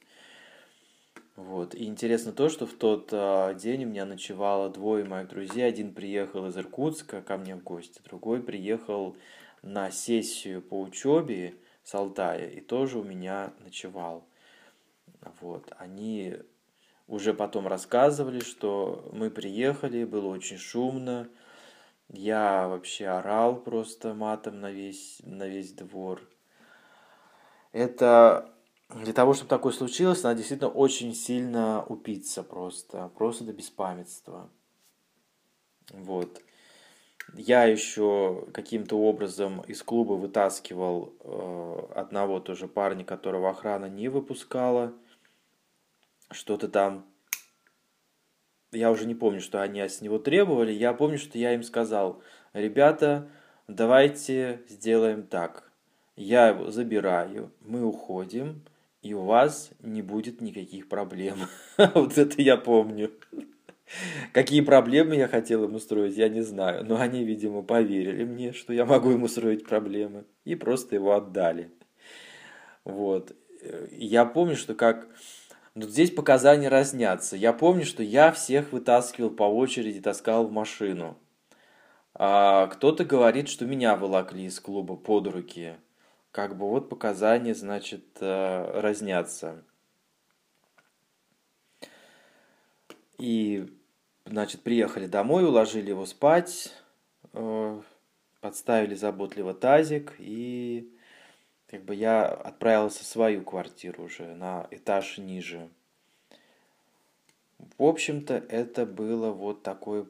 Вот. 1.36 1.74
И 1.74 1.84
интересно 1.84 2.32
то, 2.32 2.48
что 2.48 2.66
в 2.66 2.72
тот 2.72 3.10
а, 3.12 3.52
день 3.52 3.84
у 3.84 3.88
меня 3.88 4.06
ночевало 4.06 4.70
двое 4.70 5.04
моих 5.04 5.28
друзей. 5.28 5.66
Один 5.66 5.92
приехал 5.92 6.46
из 6.46 6.56
Иркутска 6.56 7.20
ко 7.20 7.36
мне 7.36 7.54
в 7.54 7.62
гости, 7.62 8.00
другой 8.02 8.42
приехал 8.42 9.18
на 9.60 9.90
сессию 9.90 10.62
по 10.62 10.80
учебе 10.80 11.54
с 11.84 11.94
Алтая 11.94 12.48
и 12.48 12.62
тоже 12.62 12.98
у 12.98 13.04
меня 13.04 13.52
ночевал. 13.62 14.26
Вот. 15.40 15.70
Они 15.76 16.36
уже 17.10 17.34
потом 17.34 17.66
рассказывали, 17.66 18.40
что 18.40 19.10
мы 19.12 19.30
приехали, 19.30 20.04
было 20.04 20.28
очень 20.28 20.58
шумно. 20.58 21.28
Я 22.08 22.68
вообще 22.68 23.08
орал 23.08 23.56
просто 23.56 24.14
матом 24.14 24.60
на 24.60 24.70
весь, 24.70 25.20
на 25.24 25.48
весь 25.48 25.72
двор. 25.72 26.22
Это 27.72 28.52
для 28.88 29.12
того, 29.12 29.34
чтобы 29.34 29.48
такое 29.48 29.72
случилось, 29.72 30.22
надо 30.22 30.36
действительно 30.36 30.70
очень 30.70 31.14
сильно 31.14 31.84
упиться 31.84 32.42
просто, 32.42 33.10
просто 33.16 33.44
до 33.44 33.52
беспамятства. 33.52 34.48
Вот. 35.92 36.40
Я 37.34 37.64
еще 37.64 38.46
каким-то 38.52 38.96
образом 38.96 39.60
из 39.62 39.82
клуба 39.82 40.14
вытаскивал 40.14 41.12
э, 41.20 41.82
одного 41.94 42.40
тоже 42.40 42.66
парня, 42.66 43.04
которого 43.04 43.50
охрана 43.50 43.86
не 43.86 44.08
выпускала. 44.08 44.92
Что-то 46.30 46.68
там... 46.68 47.06
Я 48.72 48.90
уже 48.92 49.06
не 49.06 49.14
помню, 49.16 49.40
что 49.40 49.60
они 49.60 49.80
с 49.80 50.00
него 50.00 50.18
требовали. 50.18 50.72
Я 50.72 50.92
помню, 50.92 51.18
что 51.18 51.38
я 51.38 51.54
им 51.54 51.62
сказал, 51.64 52.22
ребята, 52.52 53.28
давайте 53.66 54.62
сделаем 54.68 55.24
так. 55.24 55.70
Я 56.14 56.48
его 56.48 56.70
забираю, 56.70 57.50
мы 57.60 57.84
уходим, 57.84 58.62
и 59.02 59.14
у 59.14 59.22
вас 59.22 59.70
не 59.80 60.02
будет 60.02 60.40
никаких 60.40 60.88
проблем. 60.88 61.38
Вот 61.94 62.18
это 62.18 62.42
я 62.42 62.56
помню. 62.56 63.10
Какие 64.32 64.60
проблемы 64.60 65.16
я 65.16 65.26
хотел 65.26 65.64
им 65.64 65.74
устроить, 65.74 66.16
я 66.16 66.28
не 66.28 66.42
знаю. 66.42 66.84
Но 66.84 67.00
они, 67.00 67.24
видимо, 67.24 67.62
поверили 67.62 68.24
мне, 68.24 68.52
что 68.52 68.72
я 68.72 68.84
могу 68.84 69.10
им 69.10 69.22
устроить 69.24 69.66
проблемы. 69.66 70.24
И 70.44 70.54
просто 70.54 70.94
его 70.94 71.14
отдали. 71.14 71.70
Вот. 72.84 73.34
Я 73.90 74.24
помню, 74.24 74.56
что 74.56 74.74
как... 74.74 75.08
Но 75.80 75.86
здесь 75.86 76.10
показания 76.10 76.68
разнятся. 76.68 77.36
Я 77.36 77.54
помню, 77.54 77.86
что 77.86 78.02
я 78.02 78.32
всех 78.32 78.72
вытаскивал 78.72 79.30
по 79.30 79.44
очереди, 79.44 80.02
таскал 80.02 80.46
в 80.46 80.52
машину. 80.52 81.16
А 82.14 82.66
кто-то 82.66 83.06
говорит, 83.06 83.48
что 83.48 83.64
меня 83.64 83.96
волокли 83.96 84.44
из 84.44 84.60
клуба 84.60 84.96
под 84.96 85.28
руки. 85.28 85.76
Как 86.32 86.58
бы 86.58 86.68
вот 86.68 86.90
показания, 86.90 87.54
значит, 87.54 88.04
э, 88.20 88.80
разнятся. 88.80 89.64
И 93.16 93.74
Значит, 94.30 94.60
приехали 94.62 95.06
домой, 95.06 95.44
уложили 95.44 95.88
его 95.88 96.06
спать, 96.06 96.72
э, 97.32 97.82
подставили 98.40 98.94
заботливо 98.94 99.54
тазик, 99.54 100.14
и 100.18 100.94
как 101.70 101.84
бы 101.84 101.94
я 101.94 102.26
отправился 102.26 103.04
в 103.04 103.06
свою 103.06 103.42
квартиру 103.44 104.04
уже 104.04 104.34
на 104.34 104.66
этаж 104.72 105.18
ниже. 105.18 105.68
В 107.78 107.84
общем-то, 107.84 108.34
это 108.34 108.84
было 108.86 109.30
вот 109.30 109.62
такое 109.62 110.06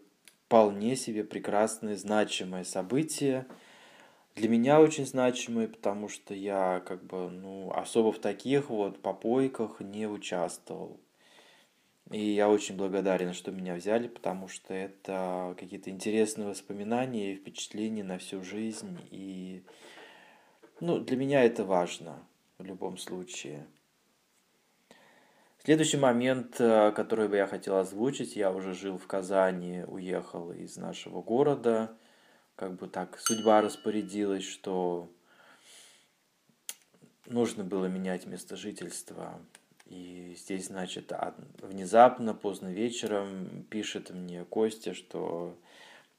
вполне 0.46 0.96
себе 0.96 1.22
прекрасное, 1.22 1.96
значимое 1.96 2.64
событие. 2.64 3.46
Для 4.36 4.48
меня 4.48 4.80
очень 4.80 5.04
значимое, 5.04 5.68
потому 5.68 6.08
что 6.08 6.32
я 6.32 6.80
как 6.86 7.04
бы, 7.04 7.28
ну, 7.28 7.70
особо 7.74 8.10
в 8.10 8.20
таких 8.20 8.70
вот 8.70 9.02
попойках 9.02 9.80
не 9.80 10.06
участвовал. 10.06 10.98
И 12.10 12.20
я 12.20 12.48
очень 12.48 12.76
благодарен, 12.76 13.34
что 13.34 13.52
меня 13.52 13.74
взяли, 13.74 14.08
потому 14.08 14.48
что 14.48 14.72
это 14.72 15.54
какие-то 15.58 15.90
интересные 15.90 16.48
воспоминания 16.48 17.32
и 17.32 17.36
впечатления 17.36 18.02
на 18.02 18.16
всю 18.16 18.42
жизнь. 18.42 18.98
И 19.10 19.62
ну, 20.80 20.98
для 20.98 21.16
меня 21.16 21.44
это 21.44 21.64
важно 21.64 22.18
в 22.58 22.64
любом 22.64 22.98
случае. 22.98 23.66
Следующий 25.62 25.98
момент, 25.98 26.58
э, 26.58 26.90
который 26.92 27.28
бы 27.28 27.36
я 27.36 27.46
хотел 27.46 27.76
озвучить, 27.76 28.34
я 28.34 28.50
уже 28.50 28.72
жил 28.72 28.96
в 28.96 29.06
Казани, 29.06 29.84
уехал 29.86 30.52
из 30.52 30.78
нашего 30.78 31.20
города. 31.20 31.94
Как 32.56 32.76
бы 32.76 32.88
так 32.88 33.18
судьба 33.18 33.60
распорядилась, 33.60 34.44
что 34.44 35.10
нужно 37.26 37.62
было 37.62 37.86
менять 37.86 38.26
место 38.26 38.56
жительства. 38.56 39.38
И 39.84 40.34
здесь, 40.38 40.68
значит, 40.68 41.12
внезапно, 41.60 42.32
поздно 42.32 42.68
вечером 42.68 43.64
пишет 43.68 44.10
мне 44.10 44.44
Костя, 44.44 44.94
что 44.94 45.58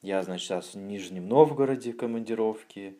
я, 0.02 0.21
значит, 0.24 0.45
сейчас 0.45 0.74
в 0.74 0.78
Нижнем 0.78 1.28
Новгороде 1.28 1.93
в 1.93 1.97
командировке, 1.97 2.95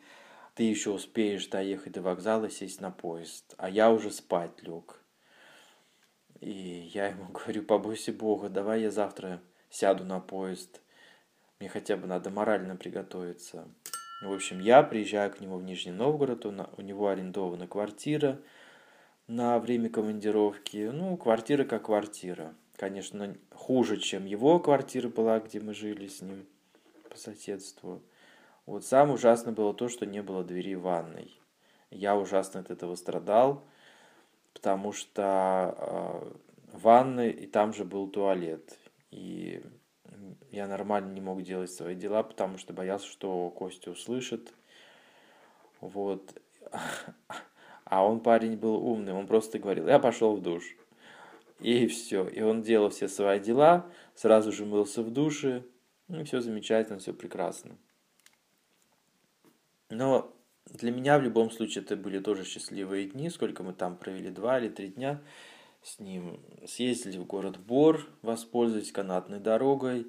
ты 0.54 0.64
еще 0.64 0.92
успеешь 0.92 1.48
доехать 1.48 1.94
до 1.94 2.02
вокзала, 2.02 2.50
сесть 2.50 2.82
на 2.82 2.92
поезд, 2.92 3.54
а 3.58 3.70
я 3.70 3.92
уже 3.92 4.12
спать 4.12 4.62
лег. 4.62 5.00
И 6.40 6.90
я 6.94 7.08
ему 7.08 7.26
говорю, 7.34 7.64
побойся 7.64 8.12
Бога, 8.12 8.50
давай 8.50 8.82
я 8.82 8.92
завтра 8.92 9.42
сяду 9.70 10.04
на 10.04 10.20
поезд, 10.20 10.82
мне 11.60 11.70
хотя 11.70 11.98
бы 11.98 12.08
надо 12.08 12.30
морально 12.30 12.76
приготовиться. 12.76 13.68
В 14.24 14.32
общем, 14.32 14.60
я 14.60 14.84
приезжаю 14.84 15.32
к 15.32 15.40
нему 15.40 15.58
в 15.58 15.64
Нижний 15.64 15.92
Новгород, 15.92 16.46
у 16.46 16.82
него 16.82 17.08
арендована 17.08 17.68
квартира– 17.68 18.40
на 19.32 19.60
время 19.60 19.90
командировки. 19.90 20.90
Ну, 20.92 21.16
квартира 21.16 21.64
как 21.64 21.86
квартира. 21.86 22.54
Конечно, 22.76 23.36
хуже, 23.54 23.98
чем 23.98 24.26
его 24.26 24.60
квартира 24.60 25.08
была, 25.08 25.40
где 25.40 25.60
мы 25.62 25.74
жили 25.74 26.08
с 26.08 26.22
ним 26.22 26.46
по 27.10 27.18
соседству. 27.18 28.02
Вот 28.65 28.86
самое 28.86 29.15
ужасное 29.15 29.54
было 29.54 29.74
то, 29.74 29.89
что 29.89 30.06
не 30.06 30.21
было 30.21 30.43
двери 30.43 30.76
ванной. 30.76 31.39
Я 31.89 32.15
ужасно 32.15 32.62
от 32.62 32.71
этого 32.71 32.95
страдал, 32.95 33.63
потому 34.54 34.93
что 34.93 35.76
э, 35.78 36.78
в 36.78 36.82
ванной 36.82 37.32
и 37.32 37.47
там 37.47 37.74
же 37.74 37.84
был 37.84 38.08
туалет. 38.08 38.78
И 39.10 39.63
я 40.52 40.67
нормально 40.67 41.12
не 41.12 41.21
мог 41.21 41.41
делать 41.41 41.71
свои 41.71 41.95
дела, 41.95 42.24
потому 42.24 42.58
что 42.58 42.74
боялся, 42.74 43.08
что 43.08 43.50
Костя 43.50 43.91
услышит. 43.91 44.54
Вот. 45.80 46.39
А 47.84 48.06
он 48.06 48.21
парень 48.21 48.56
был 48.56 48.76
умный, 48.76 49.12
он 49.12 49.28
просто 49.28 49.60
говорил, 49.60 49.88
я 49.88 50.00
пошел 50.00 50.38
в 50.38 50.41
душ. 50.41 50.63
И 51.60 51.88
все. 51.88 52.26
И 52.30 52.41
он 52.41 52.62
делал 52.62 52.89
все 52.89 53.10
свои 53.10 53.39
дела, 53.39 53.86
сразу 54.15 54.54
же 54.54 54.65
мылся 54.65 55.04
в 55.04 55.12
душе. 55.12 55.65
Ну, 56.08 56.24
все 56.24 56.39
замечательно, 56.39 57.00
все 57.00 57.13
прекрасно. 57.13 57.78
Но 59.92 60.36
для 60.66 60.92
меня 60.92 61.20
в 61.20 61.22
любом 61.22 61.52
случае 61.52 61.84
это 61.84 61.96
были 61.96 62.20
тоже 62.20 62.44
счастливые 62.44 63.08
дни. 63.08 63.30
Сколько 63.30 63.62
мы 63.62 63.74
там 63.74 63.96
провели, 63.96 64.32
два 64.32 64.60
или 64.60 64.70
три 64.70 64.88
дня 64.88 65.22
с 65.84 66.00
ним. 66.00 66.40
Съездили 66.66 67.18
в 67.18 67.26
город 67.26 67.60
Бор, 67.60 68.08
воспользовались 68.24 68.92
канатной 68.92 69.40
дорогой 69.40 70.08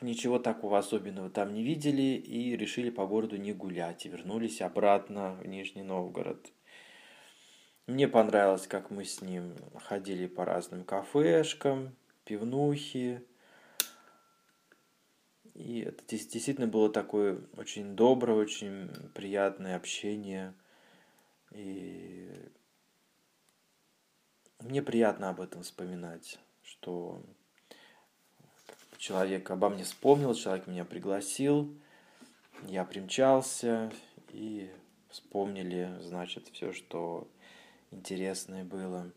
ничего 0.00 0.38
такого 0.38 0.78
особенного 0.78 1.30
там 1.30 1.52
не 1.52 1.62
видели 1.62 2.16
и 2.16 2.56
решили 2.56 2.90
по 2.90 3.06
городу 3.06 3.36
не 3.36 3.52
гулять 3.52 4.06
и 4.06 4.08
вернулись 4.08 4.60
обратно 4.60 5.36
в 5.42 5.46
Нижний 5.46 5.82
Новгород. 5.82 6.52
Мне 7.86 8.06
понравилось, 8.06 8.66
как 8.66 8.90
мы 8.90 9.04
с 9.04 9.22
ним 9.22 9.54
ходили 9.82 10.26
по 10.26 10.44
разным 10.44 10.84
кафешкам, 10.84 11.96
пивнухи. 12.24 13.22
И 15.58 15.80
это 15.80 16.04
действительно 16.06 16.68
было 16.68 16.88
такое 16.88 17.40
очень 17.56 17.96
доброе, 17.96 18.38
очень 18.38 18.88
приятное 19.12 19.74
общение. 19.74 20.54
И 21.50 22.30
мне 24.60 24.82
приятно 24.82 25.30
об 25.30 25.40
этом 25.40 25.64
вспоминать, 25.64 26.38
что 26.62 27.20
человек 28.98 29.50
обо 29.50 29.68
мне 29.68 29.82
вспомнил, 29.82 30.32
человек 30.34 30.68
меня 30.68 30.84
пригласил, 30.84 31.76
я 32.68 32.84
примчался 32.84 33.90
и 34.28 34.70
вспомнили, 35.10 35.90
значит, 36.02 36.46
все, 36.52 36.72
что 36.72 37.26
интересное 37.90 38.62
было. 38.62 39.10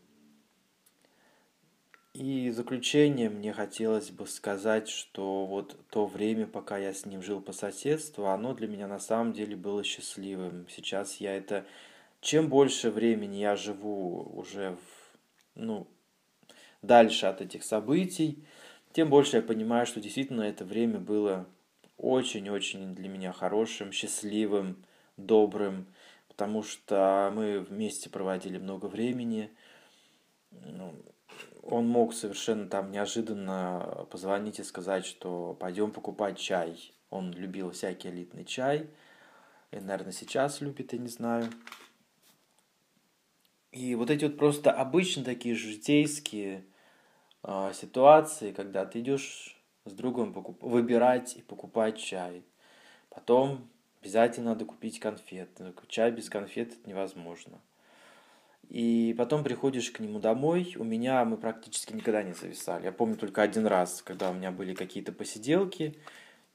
И 2.14 2.50
в 2.50 2.54
заключение 2.54 3.30
мне 3.30 3.54
хотелось 3.54 4.10
бы 4.10 4.26
сказать, 4.26 4.88
что 4.88 5.46
вот 5.46 5.76
то 5.88 6.04
время, 6.04 6.46
пока 6.46 6.76
я 6.76 6.92
с 6.92 7.06
ним 7.06 7.22
жил 7.22 7.40
по 7.40 7.52
соседству, 7.52 8.26
оно 8.26 8.52
для 8.52 8.68
меня 8.68 8.86
на 8.86 8.98
самом 8.98 9.32
деле 9.32 9.56
было 9.56 9.82
счастливым. 9.82 10.66
Сейчас 10.68 11.16
я 11.16 11.34
это... 11.34 11.64
Чем 12.20 12.48
больше 12.48 12.90
времени 12.90 13.38
я 13.38 13.56
живу 13.56 14.30
уже 14.34 14.76
в, 14.76 15.18
ну, 15.56 15.88
дальше 16.80 17.26
от 17.26 17.40
этих 17.40 17.64
событий, 17.64 18.44
тем 18.92 19.08
больше 19.10 19.38
я 19.38 19.42
понимаю, 19.42 19.86
что 19.86 20.00
действительно 20.00 20.42
это 20.42 20.64
время 20.64 20.98
было 21.00 21.46
очень-очень 21.96 22.94
для 22.94 23.08
меня 23.08 23.32
хорошим, 23.32 23.90
счастливым, 23.90 24.84
добрым, 25.16 25.86
потому 26.28 26.62
что 26.62 27.32
мы 27.34 27.58
вместе 27.58 28.08
проводили 28.08 28.58
много 28.58 28.86
времени. 28.86 29.50
Он 31.62 31.86
мог 31.86 32.12
совершенно 32.12 32.68
там 32.68 32.90
неожиданно 32.90 34.06
позвонить 34.10 34.58
и 34.58 34.64
сказать, 34.64 35.06
что 35.06 35.56
пойдем 35.58 35.92
покупать 35.92 36.38
чай. 36.38 36.92
Он 37.08 37.32
любил 37.32 37.70
всякий 37.70 38.08
элитный 38.08 38.44
чай. 38.44 38.90
И, 39.70 39.78
наверное, 39.78 40.12
сейчас 40.12 40.60
любит, 40.60 40.92
я 40.92 40.98
не 40.98 41.08
знаю. 41.08 41.50
И 43.70 43.94
вот 43.94 44.10
эти 44.10 44.24
вот 44.24 44.36
просто 44.36 44.70
обычно 44.70 45.24
такие 45.24 45.54
житейские 45.54 46.64
э, 47.42 47.72
ситуации, 47.74 48.52
когда 48.52 48.84
ты 48.84 49.00
идешь 49.00 49.56
с 49.84 49.92
другом 49.92 50.34
покуп... 50.34 50.62
выбирать 50.62 51.36
и 51.36 51.42
покупать 51.42 51.96
чай. 51.96 52.42
Потом 53.08 53.68
обязательно 54.00 54.50
надо 54.50 54.64
купить 54.64 55.00
конфет. 55.00 55.48
Чай 55.88 56.10
без 56.10 56.28
конфет 56.28 56.86
невозможно. 56.86 57.60
И 58.72 59.14
потом 59.18 59.44
приходишь 59.44 59.90
к 59.90 60.00
нему 60.00 60.18
домой. 60.18 60.74
У 60.78 60.84
меня 60.84 61.26
мы 61.26 61.36
практически 61.36 61.92
никогда 61.92 62.22
не 62.22 62.32
зависали. 62.32 62.86
Я 62.86 62.92
помню 62.92 63.16
только 63.16 63.42
один 63.42 63.66
раз, 63.66 64.00
когда 64.00 64.30
у 64.30 64.32
меня 64.32 64.50
были 64.50 64.72
какие-то 64.72 65.12
посиделки, 65.12 65.94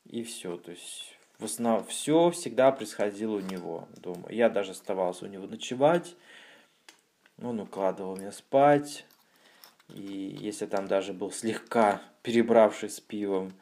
и 0.09 0.23
все. 0.23 0.57
То 0.57 0.71
есть 0.71 1.15
в 1.37 1.45
основном 1.45 1.85
все 1.85 2.31
всегда 2.31 2.71
происходило 2.71 3.35
у 3.35 3.41
него 3.41 3.87
дома. 3.97 4.31
Я 4.31 4.49
даже 4.49 4.71
оставался 4.71 5.25
у 5.25 5.27
него 5.27 5.45
ночевать. 5.45 6.15
Он 7.39 7.59
укладывал 7.59 8.17
меня 8.17 8.31
спать. 8.31 9.05
И 9.93 10.39
если 10.41 10.65
там 10.65 10.87
даже 10.87 11.13
был 11.13 11.31
слегка 11.31 12.01
перебравший 12.23 12.89
с 12.89 12.99
пивом, 12.99 13.53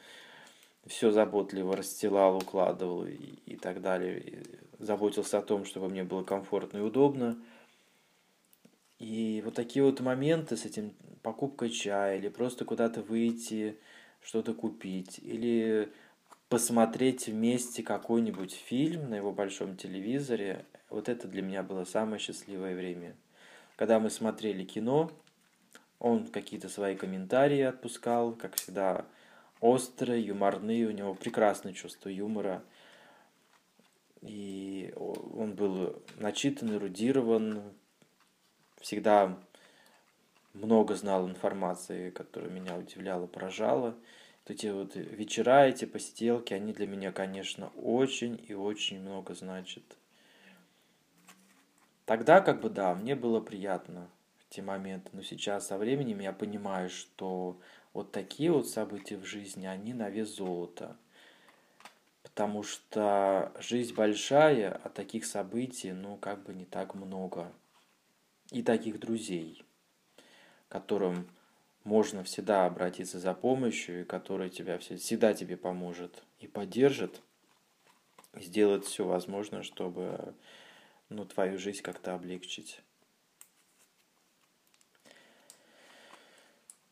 все 0.88 1.12
заботливо 1.12 1.76
расстилал, 1.76 2.38
укладывал 2.38 3.06
и, 3.06 3.15
и 3.15 3.58
так 3.58 3.82
далее. 3.82 4.18
И 4.22 4.44
заботился 4.80 5.39
о 5.39 5.41
том, 5.41 5.65
чтобы 5.65 5.89
мне 5.89 6.06
было 6.06 6.24
комфортно 6.24 6.78
и 6.78 6.82
удобно. 6.82 7.36
И 8.99 9.41
вот 9.43 9.55
такие 9.55 9.84
вот 9.84 9.99
моменты 9.99 10.55
с 10.55 10.65
этим 10.65 10.93
покупкой 11.21 11.69
чая 11.69 12.17
или 12.17 12.29
просто 12.29 12.65
куда-то 12.65 13.01
выйти, 13.01 13.77
что-то 14.21 14.53
купить, 14.53 15.19
или 15.19 15.91
посмотреть 16.49 17.27
вместе 17.27 17.84
какой-нибудь 17.84 18.53
фильм 18.53 19.10
на 19.10 19.15
его 19.15 19.31
большом 19.31 19.75
телевизоре, 19.75 20.65
вот 20.89 21.10
это 21.10 21.27
для 21.27 21.41
меня 21.41 21.63
было 21.63 21.84
самое 21.84 22.19
счастливое 22.19 22.75
время. 22.75 23.15
Когда 23.75 23.99
мы 23.99 24.10
смотрели 24.10 24.63
кино, 24.63 25.12
он 25.99 26.27
какие-то 26.27 26.69
свои 26.69 26.95
комментарии 26.95 27.62
отпускал, 27.62 28.34
как 28.34 28.55
всегда, 28.55 29.05
острые, 29.60 30.25
юморные, 30.25 30.88
у 30.88 30.91
него 30.91 31.13
прекрасное 31.15 31.73
чувство 31.73 32.10
юмора. 32.10 32.63
И 34.21 34.93
он 34.95 35.53
был 35.53 36.01
начитан, 36.17 36.73
эрудирован, 36.73 37.73
всегда 38.86 39.36
много 40.54 40.93
знал 40.93 41.28
информации, 41.28 42.12
которая 42.12 42.52
меня 42.52 42.78
удивляла, 42.78 43.26
поражала. 43.26 43.95
Вот 44.43 44.52
эти 44.56 44.67
вот 44.67 44.95
вечера, 44.95 45.65
эти 45.65 45.86
посиделки, 45.86 46.54
они 46.54 46.71
для 46.71 46.86
меня, 46.86 47.12
конечно, 47.12 47.71
очень 47.78 48.39
и 48.48 48.54
очень 48.54 49.02
много 49.02 49.34
значат. 49.34 49.84
Тогда, 52.06 52.41
как 52.41 52.62
бы, 52.62 52.69
да, 52.69 52.93
мне 52.93 53.15
было 53.15 53.41
приятно 53.41 54.08
в 54.38 54.54
те 54.54 54.62
моменты, 54.62 55.10
но 55.13 55.24
сейчас 55.24 55.65
со 55.65 55.80
временем 55.80 56.19
я 56.19 56.32
понимаю, 56.32 56.91
что 56.91 57.60
вот 57.91 58.12
такие 58.12 58.52
вот 58.52 58.69
события 58.69 59.17
в 59.17 59.26
жизни, 59.26 59.65
они 59.65 59.95
на 59.95 60.12
вес 60.12 60.30
золота. 60.30 60.95
Потому 62.21 62.62
что 62.62 63.52
жизнь 63.60 63.95
большая, 63.95 64.80
а 64.84 64.89
таких 64.89 65.26
событий, 65.26 65.91
ну, 65.91 66.17
как 66.17 66.43
бы 66.43 66.54
не 66.54 66.65
так 66.65 66.93
много 66.93 67.52
и 68.51 68.62
таких 68.62 68.99
друзей, 68.99 69.63
которым 70.67 71.27
можно 71.84 72.23
всегда 72.23 72.65
обратиться 72.65 73.19
за 73.19 73.34
помощью, 73.34 74.01
и 74.01 74.05
который 74.05 74.49
тебя 74.49 74.77
всегда 74.79 75.34
тебе 75.34 75.58
поможет 75.58 76.23
и 76.39 76.47
поддержит, 76.47 77.21
и 78.34 78.41
сделает 78.41 78.86
все 78.86 79.05
возможное, 79.05 79.63
чтобы 79.63 80.34
ну, 81.10 81.25
твою 81.25 81.58
жизнь 81.58 81.81
как-то 81.81 82.15
облегчить. 82.15 82.81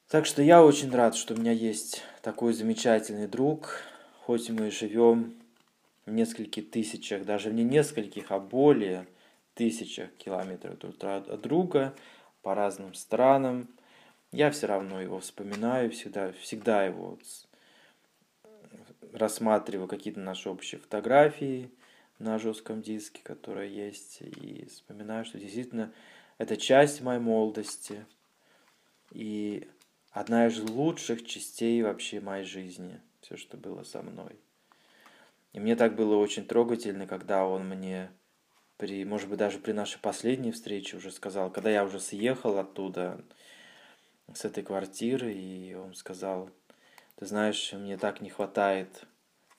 Так 0.07 0.27
что 0.27 0.43
я 0.43 0.63
очень 0.63 0.91
рад, 0.91 1.15
что 1.15 1.33
у 1.33 1.37
меня 1.37 1.51
есть 1.51 2.03
такой 2.21 2.53
замечательный 2.53 3.27
друг, 3.27 3.81
хоть 4.21 4.49
мы 4.51 4.69
живем 4.69 5.33
в 6.05 6.11
нескольких 6.11 6.69
тысячах, 6.69 7.25
даже 7.25 7.51
не 7.51 7.63
нескольких, 7.63 8.31
а 8.31 8.39
более– 8.39 9.07
тысячах 9.55 10.15
километров 10.17 10.77
от 11.01 11.41
друга, 11.41 11.95
по 12.41 12.53
разным 12.53 12.93
странам. 12.93 13.67
Я 14.31 14.51
все 14.51 14.67
равно 14.67 15.01
его 15.01 15.19
вспоминаю, 15.19 15.91
всегда, 15.91 16.31
всегда 16.33 16.85
его 16.85 17.17
рассматриваю 19.13 19.87
какие-то 19.87 20.19
наши 20.19 20.49
общие 20.49 20.79
фотографии 20.79 21.71
на 22.19 22.39
жестком 22.39 22.81
диске, 22.81 23.21
которые 23.23 23.73
есть, 23.73 24.21
и 24.21 24.65
вспоминаю, 24.65 25.25
что 25.25 25.39
действительно 25.39 25.93
это 26.37 26.57
часть 26.57 27.01
моей 27.01 27.19
молодости 27.19 28.05
и 29.11 29.69
одна 30.11 30.47
из 30.47 30.59
лучших 30.59 31.25
частей 31.25 31.81
вообще 31.83 32.19
моей 32.19 32.45
жизни, 32.45 32.99
все, 33.21 33.37
что 33.37 33.57
было 33.57 33.83
со 33.83 34.01
мной. 34.01 34.35
И 35.53 35.59
мне 35.59 35.75
так 35.75 35.95
было 35.95 36.15
очень 36.15 36.45
трогательно, 36.45 37.05
когда 37.05 37.45
он 37.45 37.67
мне 37.67 38.09
при, 38.77 39.05
может 39.05 39.29
быть, 39.29 39.39
даже 39.39 39.59
при 39.59 39.71
нашей 39.71 39.99
последней 39.99 40.51
встрече 40.51 40.97
уже 40.97 41.11
сказал, 41.11 41.51
когда 41.51 41.69
я 41.69 41.83
уже 41.83 41.99
съехал 41.99 42.57
оттуда, 42.57 43.23
с 44.33 44.45
этой 44.45 44.63
квартиры, 44.63 45.33
и 45.33 45.73
он 45.73 45.93
сказал, 45.95 46.49
ты 47.15 47.25
знаешь, 47.25 47.73
мне 47.73 47.97
так 47.97 48.21
не 48.21 48.29
хватает 48.29 49.05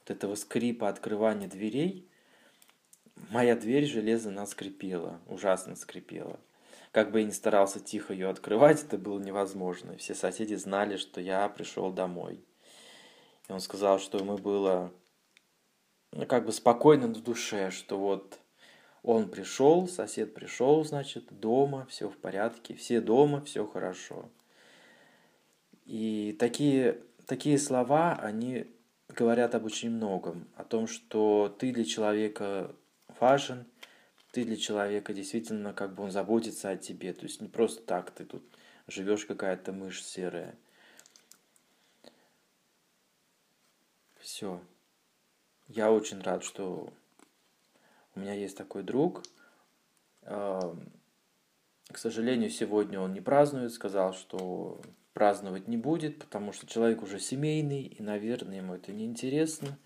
вот 0.00 0.11
этого 0.11 0.35
скрипа 0.35 0.88
открывания 0.88 1.48
дверей. 1.48 2.09
Моя 3.31 3.55
дверь 3.57 3.87
железно 3.87 4.44
скрипела, 4.46 5.20
ужасно 5.27 5.77
скрипела. 5.77 6.40
Как 6.90 7.11
бы 7.11 7.20
я 7.20 7.27
ни 7.27 7.31
старался 7.31 7.81
тихо 7.81 8.12
ее 8.12 8.29
открывать, 8.29 8.83
это 8.83 8.98
было 8.98 9.18
невозможно. 9.18 9.96
Все 9.96 10.14
соседи 10.14 10.55
знали, 10.55 10.96
что 10.96 11.20
я 11.20 11.48
пришел 11.48 11.92
домой. 11.92 12.44
И 13.48 13.53
он 13.53 13.61
сказал, 13.61 13.98
что 13.98 14.18
ему 14.18 14.38
было 14.38 14.92
ну, 16.12 16.27
как 16.27 16.46
бы 16.46 16.53
спокойно 16.53 17.09
в 17.09 17.22
душе, 17.22 17.70
что 17.70 17.98
вот 17.98 18.38
он 19.05 19.29
пришел, 19.29 19.87
сосед 19.87 20.33
пришел, 20.33 20.83
значит, 20.83 21.27
дома, 21.38 21.87
все 21.90 22.09
в 22.09 22.17
порядке, 22.17 22.75
все 22.75 23.03
дома, 23.03 23.43
все 23.43 23.67
хорошо. 23.67 24.31
И 25.85 26.35
такие, 26.38 27.03
такие 27.27 27.59
слова, 27.59 28.14
они 28.14 28.67
говорят 29.09 29.55
об 29.55 29.67
очень 29.67 29.90
многом, 29.90 30.49
о 30.57 30.64
том, 30.64 30.87
что 30.87 31.55
ты 31.59 31.71
для 31.71 31.85
человека 31.85 32.75
важен, 33.21 33.67
ты 34.33 34.43
для 34.43 34.57
человека 34.57 35.12
действительно 35.12 35.75
как 35.75 35.95
бы 35.95 36.03
он 36.03 36.11
заботится 36.11 36.71
о 36.71 36.79
тебе, 36.79 37.12
то 37.12 37.25
есть 37.25 37.43
не 37.43 37.49
просто 37.49 37.83
так 37.83 38.11
ты 38.11 38.25
тут 38.25 38.43
живешь 38.87 39.27
какая-то 39.27 39.73
мышь 39.73 40.03
серая. 40.03 40.57
Все. 44.19 44.62
Я 45.69 45.93
очень 45.93 46.23
рад, 46.23 46.43
что 46.43 46.90
у 48.14 48.20
меня 48.20 48.35
есть 48.35 48.57
такой 48.57 48.83
друг. 48.83 49.22
К 50.22 50.74
сожалению, 51.96 52.50
сегодня 52.50 52.98
он 53.00 53.12
не 53.12 53.20
празднует, 53.20 53.72
сказал, 53.72 54.14
что 54.14 54.81
праздновать 55.12 55.68
не 55.68 55.77
будет, 55.77 56.18
потому 56.18 56.53
что 56.53 56.66
человек 56.66 57.03
уже 57.03 57.20
семейный, 57.20 57.83
и, 57.83 58.03
наверное, 58.03 58.57
ему 58.57 58.74
это 58.74 58.92
не 58.92 59.05
интересно. 59.05 59.79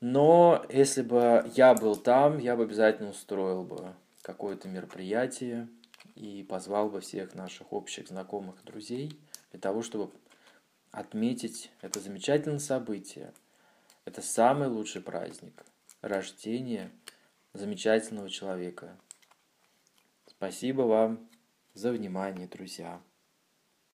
Но 0.00 0.64
если 0.68 1.02
бы 1.02 1.50
я 1.54 1.74
был 1.74 1.96
там, 1.96 2.38
я 2.38 2.56
бы 2.56 2.62
обязательно 2.62 3.10
устроил 3.10 3.64
бы 3.64 3.94
какое-то 4.22 4.68
мероприятие 4.68 5.68
и 6.14 6.42
позвал 6.48 6.90
бы 6.90 7.00
всех 7.00 7.34
наших 7.34 7.72
общих 7.72 8.08
знакомых 8.08 8.62
друзей 8.64 9.18
для 9.50 9.60
того, 9.60 9.82
чтобы 9.82 10.12
отметить 10.92 11.70
это 11.82 12.00
замечательное 12.00 12.58
событие. 12.58 13.32
Это 14.04 14.22
самый 14.22 14.68
лучший 14.68 15.02
праздник– 15.02 15.64
рождение 16.06 16.90
замечательного 17.52 18.30
человека. 18.30 18.98
Спасибо 20.26 20.82
вам 20.82 21.28
за 21.74 21.92
внимание, 21.92 22.46
друзья. 22.46 23.00